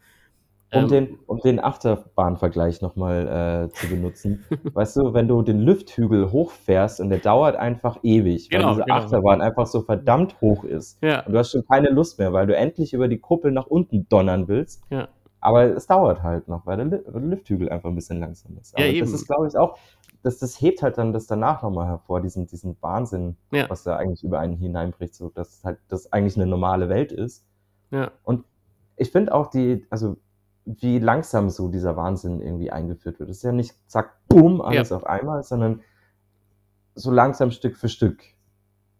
[0.75, 4.45] Um, ähm, den, um den Achterbahnvergleich nochmal äh, zu benutzen.
[4.73, 8.85] weißt du, wenn du den Lüfthügel hochfährst und der dauert einfach ewig, weil genau, diese
[8.85, 8.95] genau.
[8.95, 11.03] Achterbahn einfach so verdammt hoch ist.
[11.03, 11.27] Ja.
[11.27, 14.09] Und du hast schon keine Lust mehr, weil du endlich über die Kuppel nach unten
[14.09, 14.83] donnern willst.
[14.89, 15.09] Ja.
[15.41, 18.75] Aber es dauert halt noch, weil der Lüfthügel einfach ein bisschen langsam ist.
[18.75, 19.77] Aber ja, das ist, glaube ich, auch,
[20.23, 23.69] das, das hebt halt dann das danach nochmal hervor, diesen, diesen Wahnsinn, ja.
[23.69, 27.45] was da eigentlich über einen hineinbricht, so dass halt das eigentlich eine normale Welt ist.
[27.91, 28.13] Ja.
[28.23, 28.45] Und
[28.97, 30.17] ich finde auch die, also
[30.65, 33.31] wie langsam so dieser Wahnsinn irgendwie eingeführt wird.
[33.31, 34.97] Es ist ja nicht zack, boom, alles ja.
[34.97, 35.81] auf einmal, sondern
[36.95, 38.23] so langsam Stück für Stück.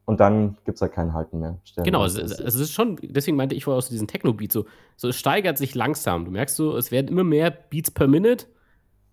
[0.05, 1.59] Und dann gibt es ja kein Halten mehr.
[1.65, 5.09] Stellen genau, es, es, ist schon, deswegen meinte ich vorher aus diesem Techno-Beat so, so,
[5.09, 6.25] es steigert sich langsam.
[6.25, 8.47] Du merkst so, es werden immer mehr Beats per Minute.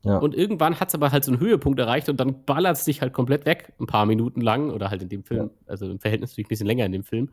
[0.02, 0.18] Ja.
[0.18, 3.02] Und irgendwann hat es aber halt so einen Höhepunkt erreicht und dann ballert es dich
[3.02, 5.50] halt komplett weg, ein paar Minuten lang oder halt in dem Film, ja.
[5.68, 7.30] also im Verhältnis natürlich ein bisschen länger in dem Film.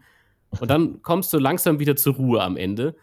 [0.60, 2.94] Und dann kommst du langsam wieder zur Ruhe am Ende.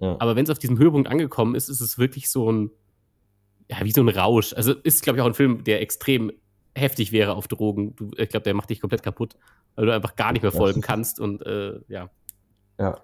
[0.00, 2.70] Aber wenn es auf diesem Höhepunkt angekommen ist, ist es wirklich so ein,
[3.68, 4.54] ja, wie so ein Rausch.
[4.54, 6.32] Also ist, glaube ich, auch ein Film, der extrem
[6.74, 7.96] heftig wäre auf Drogen.
[7.96, 9.36] Du, ich glaube, der macht dich komplett kaputt,
[9.74, 12.10] weil du einfach gar nicht mehr folgen kannst und äh, ja.
[12.78, 13.00] Ja.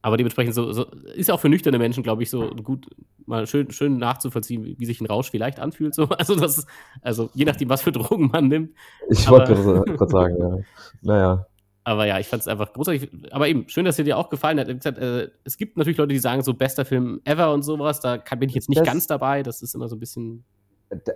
[0.00, 2.86] Aber dementsprechend so, so ist auch für nüchterne Menschen, glaube ich, so gut,
[3.26, 5.94] mal schön, schön nachzuvollziehen, wie, wie sich ein Rausch vielleicht anfühlt.
[5.94, 6.08] So.
[6.18, 6.66] Also, das
[7.02, 8.74] also je nachdem, was für Drogen man nimmt.
[9.10, 10.58] Ich wollte gerade sagen, ja.
[11.02, 11.46] Naja.
[11.88, 13.08] Aber ja, ich fand es einfach großartig.
[13.30, 14.68] Aber eben, schön, dass er dir auch gefallen hat.
[14.68, 18.00] Äh, es gibt natürlich Leute, die sagen, so bester Film ever und sowas.
[18.00, 19.42] Da bin ich jetzt nicht das, ganz dabei.
[19.42, 20.44] Das ist immer so ein bisschen.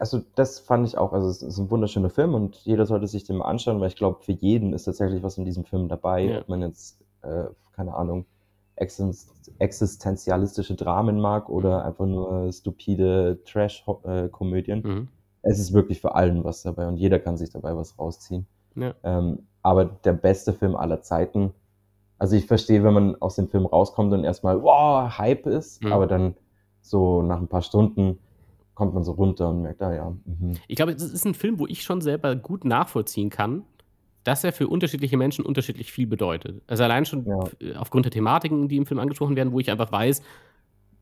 [0.01, 1.13] Also, das fand ich auch.
[1.13, 3.97] Also, es ist ein wunderschöner Film und jeder sollte sich den mal anschauen, weil ich
[3.97, 6.23] glaube, für jeden ist tatsächlich was in diesem Film dabei.
[6.23, 6.41] Ja.
[6.41, 7.45] Ob man jetzt, äh,
[7.77, 8.25] keine Ahnung,
[8.77, 11.87] existenzialistische Dramen mag oder mhm.
[11.87, 14.81] einfach nur stupide Trash-Komödien.
[14.83, 15.09] Mhm.
[15.43, 18.47] Es ist wirklich für allen was dabei und jeder kann sich dabei was rausziehen.
[18.75, 18.95] Ja.
[19.03, 21.53] Ähm, aber der beste Film aller Zeiten,
[22.19, 25.93] also ich verstehe, wenn man aus dem Film rauskommt und erstmal, wow, Hype ist, mhm.
[25.93, 26.35] aber dann
[26.81, 28.19] so nach ein paar Stunden
[28.75, 30.11] kommt man so runter und merkt, ah ja.
[30.25, 30.55] Mh.
[30.67, 33.65] Ich glaube, das ist ein Film, wo ich schon selber gut nachvollziehen kann,
[34.25, 36.63] dass er für unterschiedliche Menschen unterschiedlich viel bedeutet.
[36.67, 37.77] Also allein schon ja.
[37.77, 40.23] aufgrund der Thematiken, die im Film angesprochen werden, wo ich einfach weiß,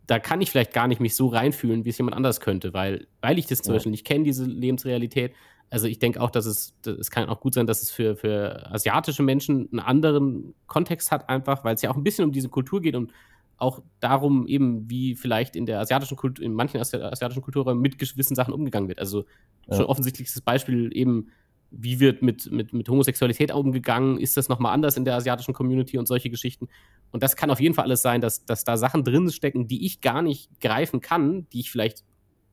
[0.07, 3.07] da kann ich vielleicht gar nicht mich so reinfühlen, wie es jemand anders könnte, weil,
[3.21, 3.77] weil ich das zum ja.
[3.77, 5.33] Beispiel nicht kenne, diese Lebensrealität.
[5.71, 8.71] Also ich denke auch, dass es, es kann auch gut sein, dass es für, für
[8.71, 12.49] asiatische Menschen einen anderen Kontext hat, einfach, weil es ja auch ein bisschen um diese
[12.49, 13.13] Kultur geht und
[13.57, 18.35] auch darum eben, wie vielleicht in der asiatischen Kultur, in manchen asiatischen Kulturen mit gewissen
[18.35, 18.99] Sachen umgegangen wird.
[18.99, 19.27] Also
[19.69, 19.77] ja.
[19.77, 21.29] schon offensichtliches Beispiel eben
[21.71, 24.19] wie wird mit, mit, mit Homosexualität umgegangen?
[24.19, 26.69] Ist das nochmal anders in der asiatischen Community und solche Geschichten?
[27.13, 29.87] Und das kann auf jeden Fall alles sein, dass, dass da Sachen drin stecken, die
[29.87, 32.05] ich gar nicht greifen kann, die ich vielleicht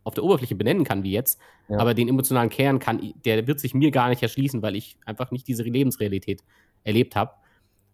[0.07, 1.37] auf der Oberfläche benennen kann, wie jetzt,
[1.67, 1.77] ja.
[1.79, 5.31] aber den emotionalen Kern kann, der wird sich mir gar nicht erschließen, weil ich einfach
[5.31, 6.45] nicht diese Lebensrealität
[6.85, 7.33] erlebt habe.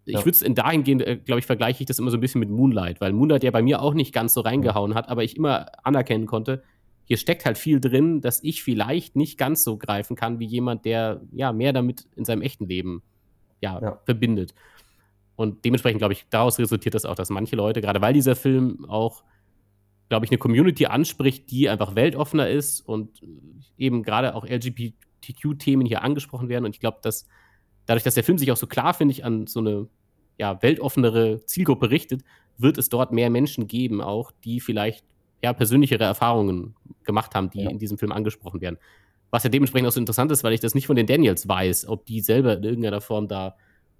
[0.05, 2.39] Ich würde es in dahingehend, äh, glaube ich, vergleiche ich das immer so ein bisschen
[2.39, 5.35] mit Moonlight, weil Moonlight ja bei mir auch nicht ganz so reingehauen hat, aber ich
[5.35, 6.61] immer anerkennen konnte,
[7.05, 10.85] hier steckt halt viel drin, dass ich vielleicht nicht ganz so greifen kann wie jemand,
[10.85, 13.01] der ja mehr damit in seinem echten Leben
[13.59, 13.99] ja, ja.
[14.05, 14.53] verbindet.
[15.35, 18.85] Und dementsprechend, glaube ich, daraus resultiert das auch, dass manche Leute, gerade weil dieser Film
[18.87, 19.23] auch,
[20.13, 23.19] glaube ich, eine Community anspricht, die einfach weltoffener ist und
[23.79, 26.65] eben gerade auch LGBTQ-Themen hier angesprochen werden.
[26.65, 27.27] Und ich glaube, dass
[27.87, 29.87] dadurch, dass der Film sich auch so klar, finde ich, an so eine
[30.37, 32.21] ja, weltoffenere Zielgruppe richtet,
[32.59, 35.03] wird es dort mehr Menschen geben, auch die vielleicht
[35.41, 37.71] ja, persönlichere Erfahrungen gemacht haben, die ja.
[37.71, 38.77] in diesem Film angesprochen werden.
[39.31, 41.87] Was ja dementsprechend auch so interessant ist, weil ich das nicht von den Daniels weiß,
[41.87, 43.55] ob die selber in irgendeiner Form da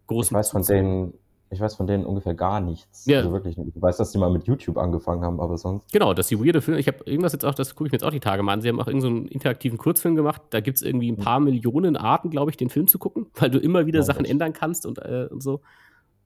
[0.06, 1.14] groß ich weiß von denen
[1.54, 3.06] Ich weiß von denen ungefähr gar nichts.
[3.06, 3.20] Ja.
[3.20, 3.58] Also wirklich.
[3.58, 5.92] Ich weiß, dass die mal mit YouTube angefangen haben, aber sonst.
[5.92, 6.80] Genau, dass die weirde Filme.
[6.80, 8.62] Ich habe irgendwas jetzt auch, das gucke ich mir jetzt auch die Tage mal an.
[8.62, 10.42] Sie haben auch irgendeinen so interaktiven Kurzfilm gemacht.
[10.50, 11.46] Da gibt es irgendwie ein paar mhm.
[11.46, 14.54] Millionen Arten, glaube ich, den Film zu gucken, weil du immer wieder ja, Sachen ändern
[14.54, 15.62] kannst und, äh, und so.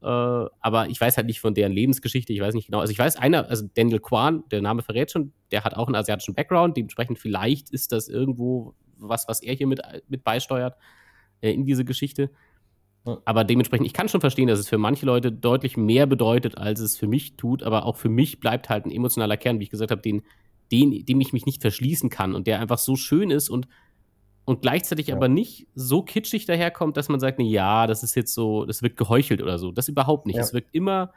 [0.01, 2.79] Äh, aber ich weiß halt nicht von deren Lebensgeschichte, ich weiß nicht genau.
[2.79, 5.95] Also ich weiß, einer, also Daniel Kwan, der Name verrät schon, der hat auch einen
[5.95, 10.75] asiatischen Background, dementsprechend vielleicht ist das irgendwo was, was er hier mit, mit beisteuert
[11.41, 12.29] äh, in diese Geschichte.
[13.25, 16.79] Aber dementsprechend, ich kann schon verstehen, dass es für manche Leute deutlich mehr bedeutet, als
[16.79, 19.69] es für mich tut, aber auch für mich bleibt halt ein emotionaler Kern, wie ich
[19.69, 20.23] gesagt habe, den,
[20.71, 23.67] den, dem ich mich nicht verschließen kann und der einfach so schön ist und
[24.47, 25.15] und gleichzeitig ja.
[25.15, 28.81] aber nicht so kitschig daherkommt, dass man sagt, nee, ja, das ist jetzt so, das
[28.81, 29.73] wirkt geheuchelt oder so.
[29.73, 30.37] Das überhaupt nicht.
[30.37, 31.11] Es wirkt immer,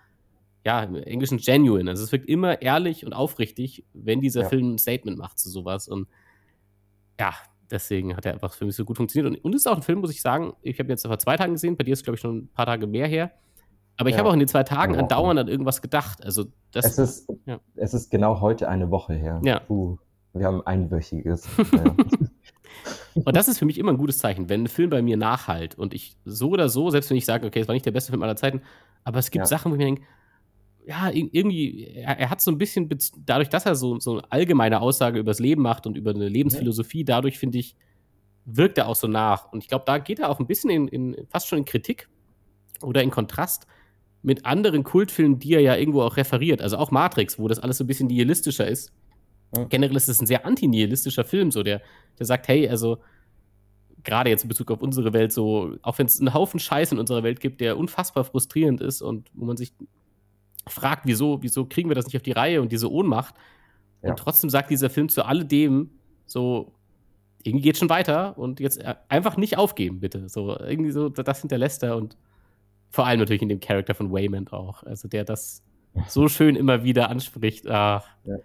[0.67, 1.91] ja, im Englischen genuine.
[1.91, 4.49] Also es wirkt immer ehrlich und aufrichtig, wenn dieser ja.
[4.49, 5.87] Film ein Statement macht zu sowas.
[5.87, 6.09] Und
[7.21, 7.33] ja,
[7.71, 9.33] deswegen hat er einfach für mich so gut funktioniert.
[9.33, 11.19] Und, und es ist auch ein Film, muss ich sagen, ich habe ihn jetzt vor
[11.19, 13.33] zwei Tagen gesehen, bei dir ist, glaube ich, schon ein paar Tage mehr her.
[13.97, 14.21] Aber ich ja.
[14.21, 16.25] habe auch in den zwei Tagen andauernd an irgendwas gedacht.
[16.25, 17.61] Also das, es, ist, ja.
[17.77, 19.41] es ist genau heute eine Woche her.
[19.45, 19.61] Ja.
[19.61, 19.99] Puh,
[20.33, 21.49] wir haben ein wöchiges.
[23.15, 25.77] Und das ist für mich immer ein gutes Zeichen, wenn ein Film bei mir nachhalt
[25.77, 28.13] und ich so oder so, selbst wenn ich sage, okay, es war nicht der beste
[28.13, 28.63] Film aller Zeiten,
[29.05, 29.47] aber es gibt ja.
[29.47, 30.03] Sachen, wo ich mir denke,
[30.87, 32.89] ja, irgendwie, er, er, hat so ein bisschen,
[33.25, 36.29] dadurch, dass er so, so eine allgemeine Aussage über das Leben macht und über eine
[36.29, 37.77] Lebensphilosophie, dadurch finde ich,
[38.45, 39.53] wirkt er auch so nach.
[39.53, 42.09] Und ich glaube, da geht er auch ein bisschen in, in, fast schon in Kritik
[42.83, 43.67] oder in Kontrast
[44.23, 46.61] mit anderen Kultfilmen, die er ja irgendwo auch referiert.
[46.61, 48.93] Also auch Matrix, wo das alles so ein bisschen nihilistischer ist.
[49.57, 49.65] Ja.
[49.65, 51.83] Generell ist es ein sehr antinihilistischer Film, so der,
[52.19, 52.99] der sagt, hey, also
[54.05, 56.99] gerade jetzt in Bezug auf unsere Welt, so, auch wenn es einen Haufen Scheiß in
[56.99, 59.73] unserer Welt gibt, der unfassbar frustrierend ist und wo man sich
[60.67, 63.35] fragt, wieso, wieso kriegen wir das nicht auf die Reihe und diese Ohnmacht.
[64.03, 64.11] Ja.
[64.11, 65.91] Und trotzdem sagt dieser Film zu alledem
[66.27, 66.73] so,
[67.43, 70.29] irgendwie geht schon weiter und jetzt äh, einfach nicht aufgeben, bitte.
[70.29, 72.17] So, irgendwie so, das hinterlässt er und
[72.91, 75.63] vor allem natürlich in dem Charakter von Wayman auch, also der das
[76.09, 77.69] so schön immer wieder anspricht.
[77.69, 78.37] Ach, ja.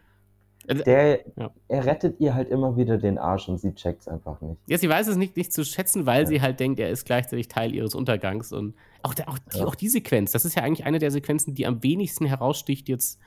[0.67, 1.51] Also, der, ja.
[1.67, 4.59] er rettet ihr halt immer wieder den Arsch und sie checkt es einfach nicht.
[4.67, 6.27] Ja, sie weiß es nicht, nicht zu schätzen, weil ja.
[6.27, 8.51] sie halt denkt, er ist gleichzeitig Teil ihres Untergangs.
[8.51, 9.65] Und auch, der, auch, die, ja.
[9.65, 13.19] auch die Sequenz, das ist ja eigentlich eine der Sequenzen, die am wenigsten heraussticht jetzt,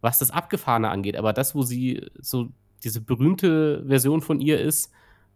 [0.00, 1.16] was das Abgefahrene angeht.
[1.16, 2.48] Aber das, wo sie so
[2.84, 4.92] diese berühmte Version von ihr ist,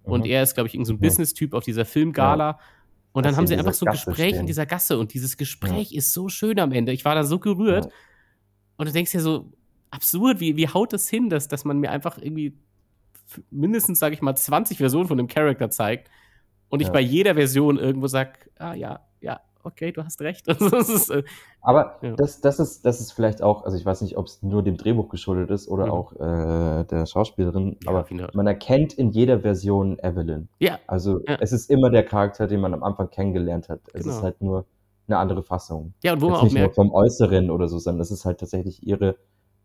[0.06, 0.30] Und mhm.
[0.30, 1.00] er ist, glaube ich, irgendein so ein.
[1.00, 2.58] Business-Typ auf dieser Filmgala.
[3.12, 4.40] Und dann haben sie einfach so ein Gespräch stehen.
[4.40, 4.98] in dieser Gasse.
[4.98, 6.92] Und dieses Gespräch ist so schön am Ende.
[6.92, 7.88] Ich war da so gerührt.
[8.76, 9.50] Und du denkst dir so,
[9.90, 12.58] absurd, wie, wie haut das hin, dass, dass man mir einfach irgendwie
[13.50, 16.10] mindestens, sage ich mal, 20 Versionen von dem Charakter zeigt
[16.68, 20.46] und ich bei jeder Version irgendwo sage, ah ja, ja, okay, du hast recht.
[20.48, 21.22] ist, äh,
[21.60, 22.12] Aber ja.
[22.12, 24.76] das, das, ist, das ist vielleicht auch, also ich weiß nicht, ob es nur dem
[24.76, 25.92] Drehbuch geschuldet ist oder mhm.
[25.92, 30.48] auch äh, der Schauspielerin, ja, aber man erkennt in jeder Version Evelyn.
[30.58, 30.78] Ja.
[30.86, 31.36] Also ja.
[31.40, 33.80] es ist immer der Charakter, den man am Anfang kennengelernt hat.
[33.92, 34.16] Es genau.
[34.16, 34.64] ist halt nur
[35.08, 35.94] eine andere Fassung.
[36.02, 38.10] Ja, und wo Jetzt man auch nicht merkt, nur vom Äußeren oder so, sondern es
[38.10, 39.16] ist halt tatsächlich ihre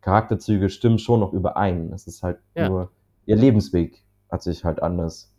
[0.02, 1.91] Charakterzüge stimmen schon noch überein.
[1.93, 2.91] Es ist halt nur
[3.26, 5.32] ihr Lebensweg hat sich halt anders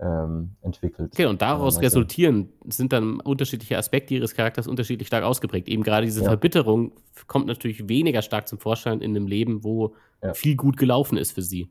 [0.00, 1.12] ähm, entwickelt.
[1.12, 5.68] Okay, und daraus ähm, resultieren sind dann unterschiedliche Aspekte ihres Charakters unterschiedlich stark ausgeprägt.
[5.68, 6.28] Eben gerade diese ja.
[6.28, 6.92] Verbitterung
[7.26, 10.34] kommt natürlich weniger stark zum Vorschein in einem Leben, wo ja.
[10.34, 11.70] viel gut gelaufen ist für sie.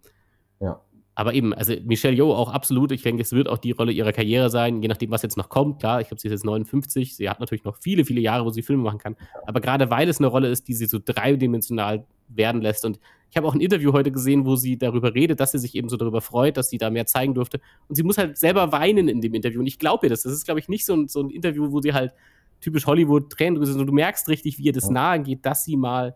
[0.59, 0.81] Ja.
[1.15, 2.91] Aber eben, also Michelle Yeoh auch absolut.
[2.91, 5.49] Ich denke, es wird auch die Rolle ihrer Karriere sein, je nachdem, was jetzt noch
[5.49, 5.79] kommt.
[5.79, 7.15] Klar, ich glaube, sie ist jetzt 59.
[7.15, 9.15] Sie hat natürlich noch viele, viele Jahre, wo sie Filme machen kann.
[9.47, 12.85] Aber gerade weil es eine Rolle ist, die sie so dreidimensional werden lässt.
[12.85, 12.99] Und
[13.29, 15.89] ich habe auch ein Interview heute gesehen, wo sie darüber redet, dass sie sich eben
[15.89, 17.59] so darüber freut, dass sie da mehr zeigen durfte.
[17.87, 19.59] Und sie muss halt selber weinen in dem Interview.
[19.59, 20.23] Und ich glaube ihr das.
[20.23, 22.13] Das ist, glaube ich, nicht so ein, so ein Interview, wo sie halt
[22.61, 23.79] typisch Hollywood Tränen sind.
[23.79, 26.15] Und du merkst richtig, wie ihr das nahe geht, dass sie mal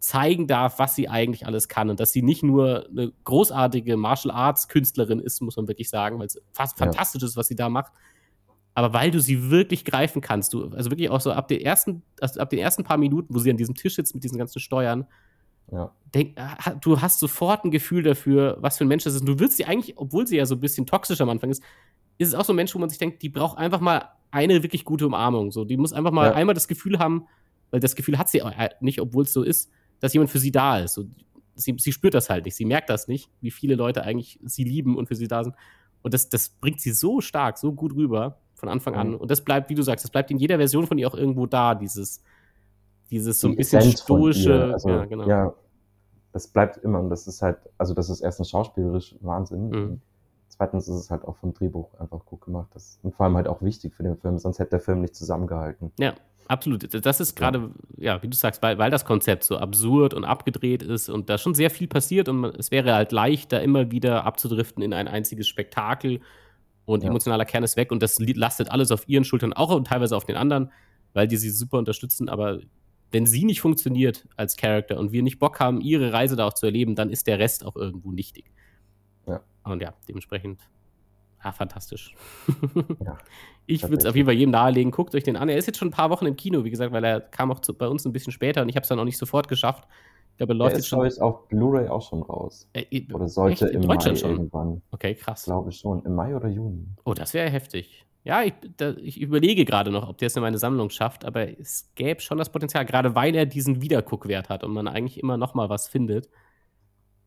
[0.00, 4.34] zeigen darf, was sie eigentlich alles kann und dass sie nicht nur eine großartige Martial
[4.34, 6.86] Arts Künstlerin ist, muss man wirklich sagen, weil es fast ja.
[6.86, 7.92] fantastisch ist, was sie da macht.
[8.72, 12.02] Aber weil du sie wirklich greifen kannst, du, also wirklich auch so ab den ersten,
[12.20, 14.58] also ab den ersten paar Minuten, wo sie an diesem Tisch sitzt mit diesen ganzen
[14.58, 15.06] Steuern,
[15.72, 15.92] ja.
[16.14, 16.36] denk,
[16.80, 19.20] du hast sofort ein Gefühl dafür, was für ein Mensch das ist.
[19.20, 21.62] Und du willst sie eigentlich, obwohl sie ja so ein bisschen toxisch am Anfang ist,
[22.18, 24.62] ist es auch so ein Mensch, wo man sich denkt, die braucht einfach mal eine
[24.62, 25.50] wirklich gute Umarmung.
[25.50, 26.34] So, die muss einfach mal ja.
[26.34, 27.26] einmal das Gefühl haben,
[27.70, 28.42] weil das Gefühl hat sie
[28.80, 30.94] nicht, obwohl es so ist, dass jemand für sie da ist.
[30.94, 31.04] So,
[31.54, 34.64] sie, sie spürt das halt nicht, sie merkt das nicht, wie viele Leute eigentlich sie
[34.64, 35.54] lieben und für sie da sind.
[36.02, 39.14] Und das, das bringt sie so stark, so gut rüber von Anfang an.
[39.14, 41.46] Und das bleibt, wie du sagst, das bleibt in jeder Version von ihr auch irgendwo
[41.46, 42.22] da, dieses,
[43.10, 44.72] dieses so ein bisschen Essenz stoische.
[44.72, 45.26] Also, ja, genau.
[45.26, 45.54] Ja,
[46.32, 49.70] das bleibt immer und das ist halt, also das ist erstens schauspielerisch Wahnsinn.
[49.70, 50.00] Mhm.
[50.48, 52.68] Zweitens ist es halt auch vom Drehbuch einfach gut gemacht.
[52.74, 55.14] Das, und vor allem halt auch wichtig für den Film, sonst hätte der Film nicht
[55.14, 55.92] zusammengehalten.
[55.98, 56.14] Ja,
[56.50, 57.06] Absolut.
[57.06, 60.82] Das ist gerade, ja, wie du sagst, weil, weil das Konzept so absurd und abgedreht
[60.82, 63.92] ist und da schon sehr viel passiert und man, es wäre halt leicht, da immer
[63.92, 66.20] wieder abzudriften in ein einziges Spektakel
[66.86, 67.08] und ja.
[67.08, 70.24] emotionaler Kern ist weg und das lastet alles auf ihren Schultern, auch und teilweise auf
[70.24, 70.72] den anderen,
[71.12, 72.28] weil die sie super unterstützen.
[72.28, 72.58] Aber
[73.12, 76.54] wenn sie nicht funktioniert als Charakter und wir nicht Bock haben, ihre Reise da auch
[76.54, 78.50] zu erleben, dann ist der Rest auch irgendwo nichtig.
[79.26, 79.40] Ja.
[79.64, 80.60] Und ja, dementsprechend
[81.42, 82.14] Ah, fantastisch.
[83.02, 83.16] Ja,
[83.66, 85.48] ich würde es auf jeden Fall jedem nahelegen, guckt euch den an.
[85.48, 87.60] Er ist jetzt schon ein paar Wochen im Kino, wie gesagt, weil er kam auch
[87.60, 89.88] zu, bei uns ein bisschen später und ich habe es dann auch nicht sofort geschafft.
[90.32, 91.04] Ich glaube, er läuft jetzt schon.
[91.06, 92.68] ist auf Blu-ray auch schon raus.
[92.74, 93.74] Äh, oder sollte echt?
[93.74, 94.30] im Mai schon?
[94.30, 94.82] irgendwann.
[94.90, 95.44] Okay, krass.
[95.44, 96.04] Glaube ich schon.
[96.04, 96.86] Im Mai oder Juni.
[97.04, 98.06] Oh, das wäre heftig.
[98.22, 101.58] Ja, ich, da, ich, überlege gerade noch, ob der es in meine Sammlung schafft, aber
[101.58, 105.38] es gäbe schon das Potenzial, gerade weil er diesen Wiederguckwert hat und man eigentlich immer
[105.38, 106.28] noch mal was findet.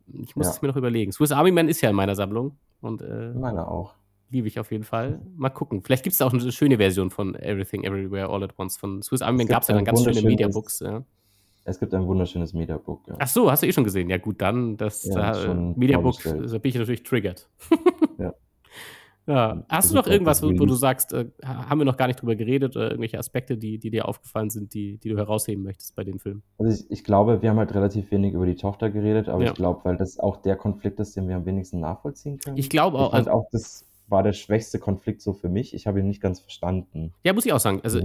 [0.07, 0.51] Ich muss ja.
[0.51, 1.11] es mir noch überlegen.
[1.11, 2.57] Swiss Army Man ist ja in meiner Sammlung.
[2.81, 3.95] Und, äh, Meine auch.
[4.29, 5.21] Liebe ich auf jeden Fall.
[5.35, 5.81] Mal gucken.
[5.83, 8.77] Vielleicht gibt es auch eine schöne Version von Everything Everywhere All at Once.
[8.77, 10.79] Von Swiss Army Man gab es ja dann ganz schöne Mediabooks.
[10.81, 11.03] Ja.
[11.65, 13.07] Es gibt ein wunderschönes Mediabook.
[13.07, 13.15] Ja.
[13.19, 14.09] Ach so, hast du eh schon gesehen.
[14.09, 17.49] Ja, gut, dann das ja, da, Mediabook, da bin ich natürlich triggert.
[18.19, 18.33] ja.
[19.27, 19.63] ja.
[19.69, 22.35] Hast du noch irgendwas, wo, wo, du sagst, äh, haben wir noch gar nicht drüber
[22.35, 26.03] geredet oder irgendwelche Aspekte, die, die dir aufgefallen sind, die, die du herausheben möchtest bei
[26.03, 26.43] dem Film?
[26.57, 29.53] Also ich, ich glaube, wir haben halt relativ wenig über die Tochter geredet, aber ich
[29.53, 32.57] glaube, weil das auch der Konflikt ist, den wir am wenigsten nachvollziehen können.
[32.57, 33.09] Ich glaube auch.
[33.09, 35.73] Ich also, auch das war der schwächste Konflikt so für mich.
[35.73, 37.13] Ich habe ihn nicht ganz verstanden.
[37.23, 37.81] Ja, muss ich auch sagen.
[37.83, 37.99] Also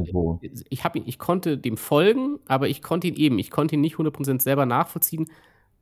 [0.70, 3.80] ich, hab ihn, ich konnte dem folgen, aber ich konnte ihn eben, ich konnte ihn
[3.80, 5.26] nicht 100% selber nachvollziehen,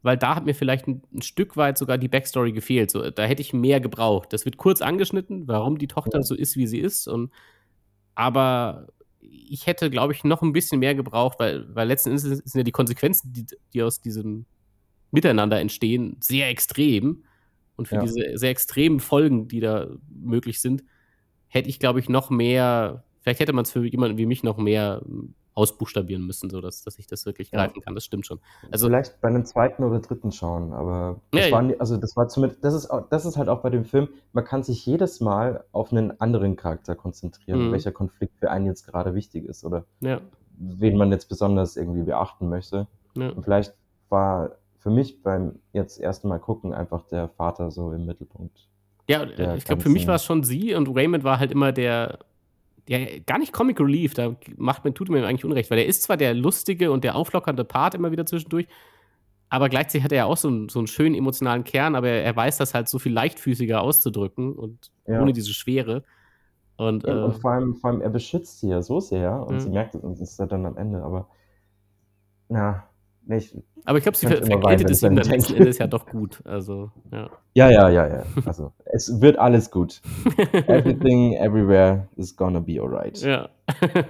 [0.07, 2.91] weil da hat mir vielleicht ein, ein, Stück weit sogar die Backstory gefehlt.
[2.91, 4.33] So, da hätte ich mehr gebraucht.
[4.33, 7.09] Das wird kurz angeschnitten, warum die Tochter so ist, wie sie ist.
[7.09, 7.31] Und,
[8.15, 8.87] aber
[9.21, 12.63] ich hätte, glaube ich, noch ein bisschen mehr gebraucht, weil, weil letzten Endes sind ja
[12.63, 14.47] die Konsequenzen, die, die aus diesem
[15.11, 17.25] Miteinander entstehen, sehr extrem.
[17.77, 18.03] Und für ja.
[18.03, 20.85] diese sehr extremen Folgen, die da möglich sind,
[21.49, 24.57] hätte ich, glaube ich, noch mehr, vielleicht hätte man es für jemanden wie mich noch
[24.57, 27.59] mehr hm, ausbuchstabieren müssen, sodass dass ich das wirklich ja.
[27.59, 27.95] greifen kann.
[27.95, 28.39] Das stimmt schon.
[28.71, 32.29] Also, Vielleicht bei einem zweiten oder dritten schauen, aber das, ja, war, also das war
[32.29, 35.65] zumindest, das ist, das ist halt auch bei dem Film, man kann sich jedes Mal
[35.73, 37.73] auf einen anderen Charakter konzentrieren, mhm.
[37.73, 40.21] welcher Konflikt für einen jetzt gerade wichtig ist oder ja.
[40.59, 42.87] wen man jetzt besonders irgendwie beachten möchte.
[43.17, 43.75] Und vielleicht
[44.11, 48.69] war für mich beim jetzt ersten Mal gucken einfach der Vater so im Mittelpunkt.
[49.09, 52.19] Ja, ich glaube, für mich war es schon sie und Raymond war halt immer der,
[52.89, 56.03] der gar nicht Comic Relief, da macht man, tut mir eigentlich Unrecht, weil er ist
[56.03, 58.66] zwar der lustige und der auflockernde Part immer wieder zwischendurch,
[59.49, 62.24] aber gleichzeitig hat er ja auch so einen, so einen schönen emotionalen Kern, aber er,
[62.24, 65.20] er weiß das halt so viel leichtfüßiger auszudrücken und ja.
[65.20, 66.05] ohne diese Schwere.
[66.76, 69.61] Und, äh, und vor, allem, vor allem, er beschützt sie ja so sehr und mhm.
[69.61, 71.28] sie merkt es und ist ja dann am Ende, aber
[72.49, 72.89] ja,
[73.29, 73.57] nicht.
[73.85, 74.49] Aber ich glaube, sie ver es
[75.03, 76.41] ihm dann letzten Endes ja doch gut.
[76.45, 77.31] Also, ja.
[77.55, 78.24] Ja, ja, ja, ja.
[78.45, 80.01] Also, es wird alles gut.
[80.66, 83.20] Everything, everywhere is gonna be alright.
[83.22, 83.49] Ja.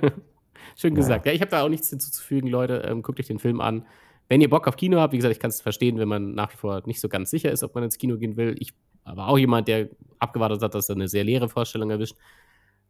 [0.77, 1.27] Schön gesagt.
[1.27, 2.85] Ja, ja ich habe da auch nichts hinzuzufügen, Leute.
[2.89, 3.87] Ähm, guckt euch den Film an.
[4.29, 6.53] Wenn ihr Bock auf Kino habt, wie gesagt, ich kann es verstehen, wenn man nach
[6.53, 8.57] wie vor nicht so ganz sicher ist, ob man ins Kino gehen will.
[8.59, 8.75] Ich
[9.07, 9.89] aber auch jemand, der
[10.19, 12.17] abgewartet hat, dass er eine sehr leere Vorstellung erwischt.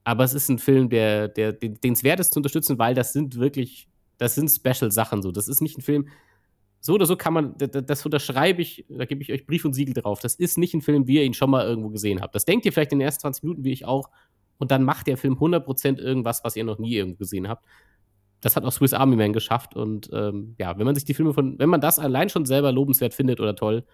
[0.02, 3.12] Aber es ist ein Film, der, der, den es wert ist zu unterstützen, weil das
[3.12, 3.88] sind wirklich,
[4.18, 5.32] das sind Special-Sachen so.
[5.32, 6.08] Das ist nicht ein Film,
[6.80, 9.94] so oder so kann man, das, unterschreibe ich, da gebe ich euch Brief und Siegel
[9.94, 10.20] drauf.
[10.20, 12.34] Das ist nicht ein Film, wie ihr ihn schon mal irgendwo gesehen habt.
[12.34, 14.10] Das denkt ihr vielleicht in den ersten 20 Minuten, wie ich auch.
[14.58, 17.64] Und dann macht der Film 100% irgendwas, was ihr noch nie irgendwo gesehen habt
[18.40, 19.74] das hat auch Swiss Army Man geschafft.
[19.74, 22.72] Und ähm, ja, wenn man sich die Filme von, wenn man das allein schon selber
[22.72, 23.84] lobenswert findet oder toll,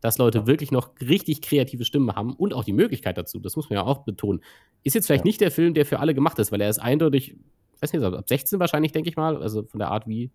[0.00, 3.68] dass Leute wirklich noch richtig kreative Stimmen haben und auch die Möglichkeit dazu, das muss
[3.68, 4.40] man ja auch betonen.
[4.82, 5.28] Ist jetzt vielleicht ja.
[5.28, 7.36] nicht der Film, der für alle gemacht ist, weil er ist eindeutig,
[7.82, 10.30] weiß nicht, ab 16 wahrscheinlich, denke ich mal, also von der Art, wie,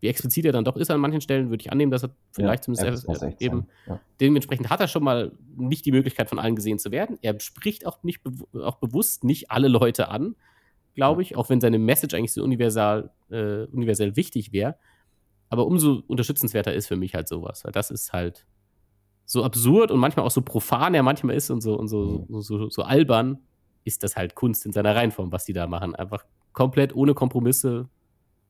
[0.00, 2.66] wie explizit er dann doch ist an manchen Stellen, würde ich annehmen, dass er vielleicht
[2.66, 4.00] ja, zumindest er eben ja.
[4.20, 7.18] dementsprechend hat er schon mal nicht die Möglichkeit von allen gesehen zu werden.
[7.22, 8.22] Er spricht auch nicht
[8.54, 10.36] auch bewusst nicht alle Leute an
[10.98, 14.74] glaube ich, auch wenn seine Message eigentlich so universal, äh, universell wichtig wäre.
[15.48, 18.46] Aber umso unterstützenswerter ist für mich halt sowas, weil das ist halt
[19.24, 22.40] so absurd und manchmal auch so profan er manchmal ist und so, und so, mhm.
[22.40, 23.38] so, so, so albern,
[23.84, 25.94] ist das halt Kunst in seiner Reihenform, was die da machen.
[25.94, 26.24] Einfach
[26.58, 27.88] komplett ohne Kompromisse,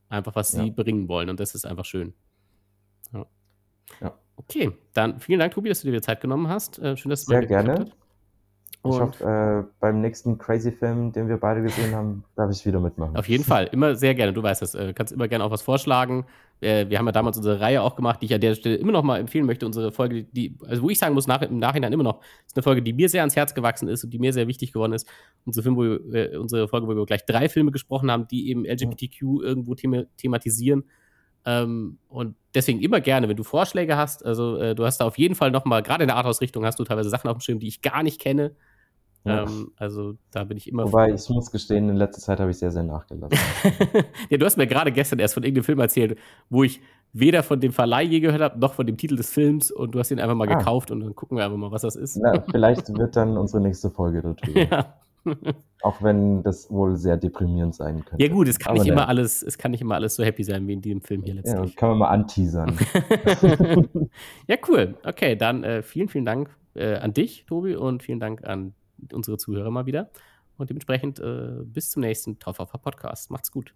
[0.09, 0.72] einfach was sie ja.
[0.72, 2.14] bringen wollen und das ist einfach schön.
[3.12, 3.26] Ja.
[4.00, 4.18] ja.
[4.36, 6.78] Okay, dann vielen Dank, Tobi, dass du dir Zeit genommen hast.
[6.78, 7.80] Äh, schön, dass du Sehr gerne.
[7.80, 7.96] Hat.
[8.89, 12.80] Und ich hoffe, äh, beim nächsten Crazy-Film, den wir beide gesehen haben, darf ich wieder
[12.80, 13.16] mitmachen.
[13.16, 14.32] Auf jeden Fall, immer sehr gerne.
[14.32, 14.72] Du weißt das.
[14.72, 16.26] Du äh, kannst immer gerne auch was vorschlagen.
[16.61, 18.93] Äh, wir haben ja damals unsere Reihe auch gemacht, die ich an der Stelle immer
[18.93, 19.66] noch mal empfehlen möchte.
[19.66, 22.62] Unsere Folge, die, also wo ich sagen muss, nach, im Nachhinein immer noch, ist eine
[22.62, 25.07] Folge, die mir sehr ans Herz gewachsen ist und die mir sehr wichtig geworden ist.
[25.45, 28.51] Unsere, Film, wo wir, äh, unsere Folge, wo wir gleich drei Filme gesprochen haben, die
[28.51, 30.84] eben LGBTQ irgendwo thema thematisieren.
[31.45, 34.24] Ähm, und deswegen immer gerne, wenn du Vorschläge hast.
[34.24, 36.78] Also, äh, du hast da auf jeden Fall noch mal, gerade in der Arthouse-Richtung, hast
[36.78, 38.57] du teilweise Sachen auf dem Schirm, die ich gar nicht kenne
[39.29, 39.43] ja.
[39.45, 40.85] Ähm, also da bin ich immer.
[40.85, 43.39] Wobei, ich muss gestehen, in letzter Zeit habe ich sehr, sehr nachgelassen.
[44.31, 46.18] ja, du hast mir gerade gestern erst von irgendeinem Film erzählt,
[46.51, 46.81] wo ich
[47.12, 49.99] weder von dem Verleih je gehört habe, noch von dem Titel des Films und du
[49.99, 50.57] hast ihn einfach mal ah.
[50.57, 52.16] gekauft und dann gucken wir einfach mal, was das ist.
[52.16, 54.61] Na, vielleicht wird dann unsere nächste Folge darüber.
[54.61, 54.95] ja.
[55.83, 58.22] Auch wenn das wohl sehr deprimierend sein könnte.
[58.22, 60.66] Ja, gut, es kann, nicht immer alles, es kann nicht immer alles so happy sein
[60.66, 61.70] wie in diesem Film hier letztlich.
[61.70, 62.76] Ja, kann man mal anteasern.
[64.49, 64.97] ja, cool.
[65.05, 68.74] Okay, dann äh, vielen, vielen Dank äh, an dich, Tobi, und vielen Dank an
[69.12, 70.11] unsere Zuhörer mal wieder.
[70.57, 73.30] Und dementsprechend äh, bis zum nächsten of Podcast.
[73.30, 73.74] Macht's gut.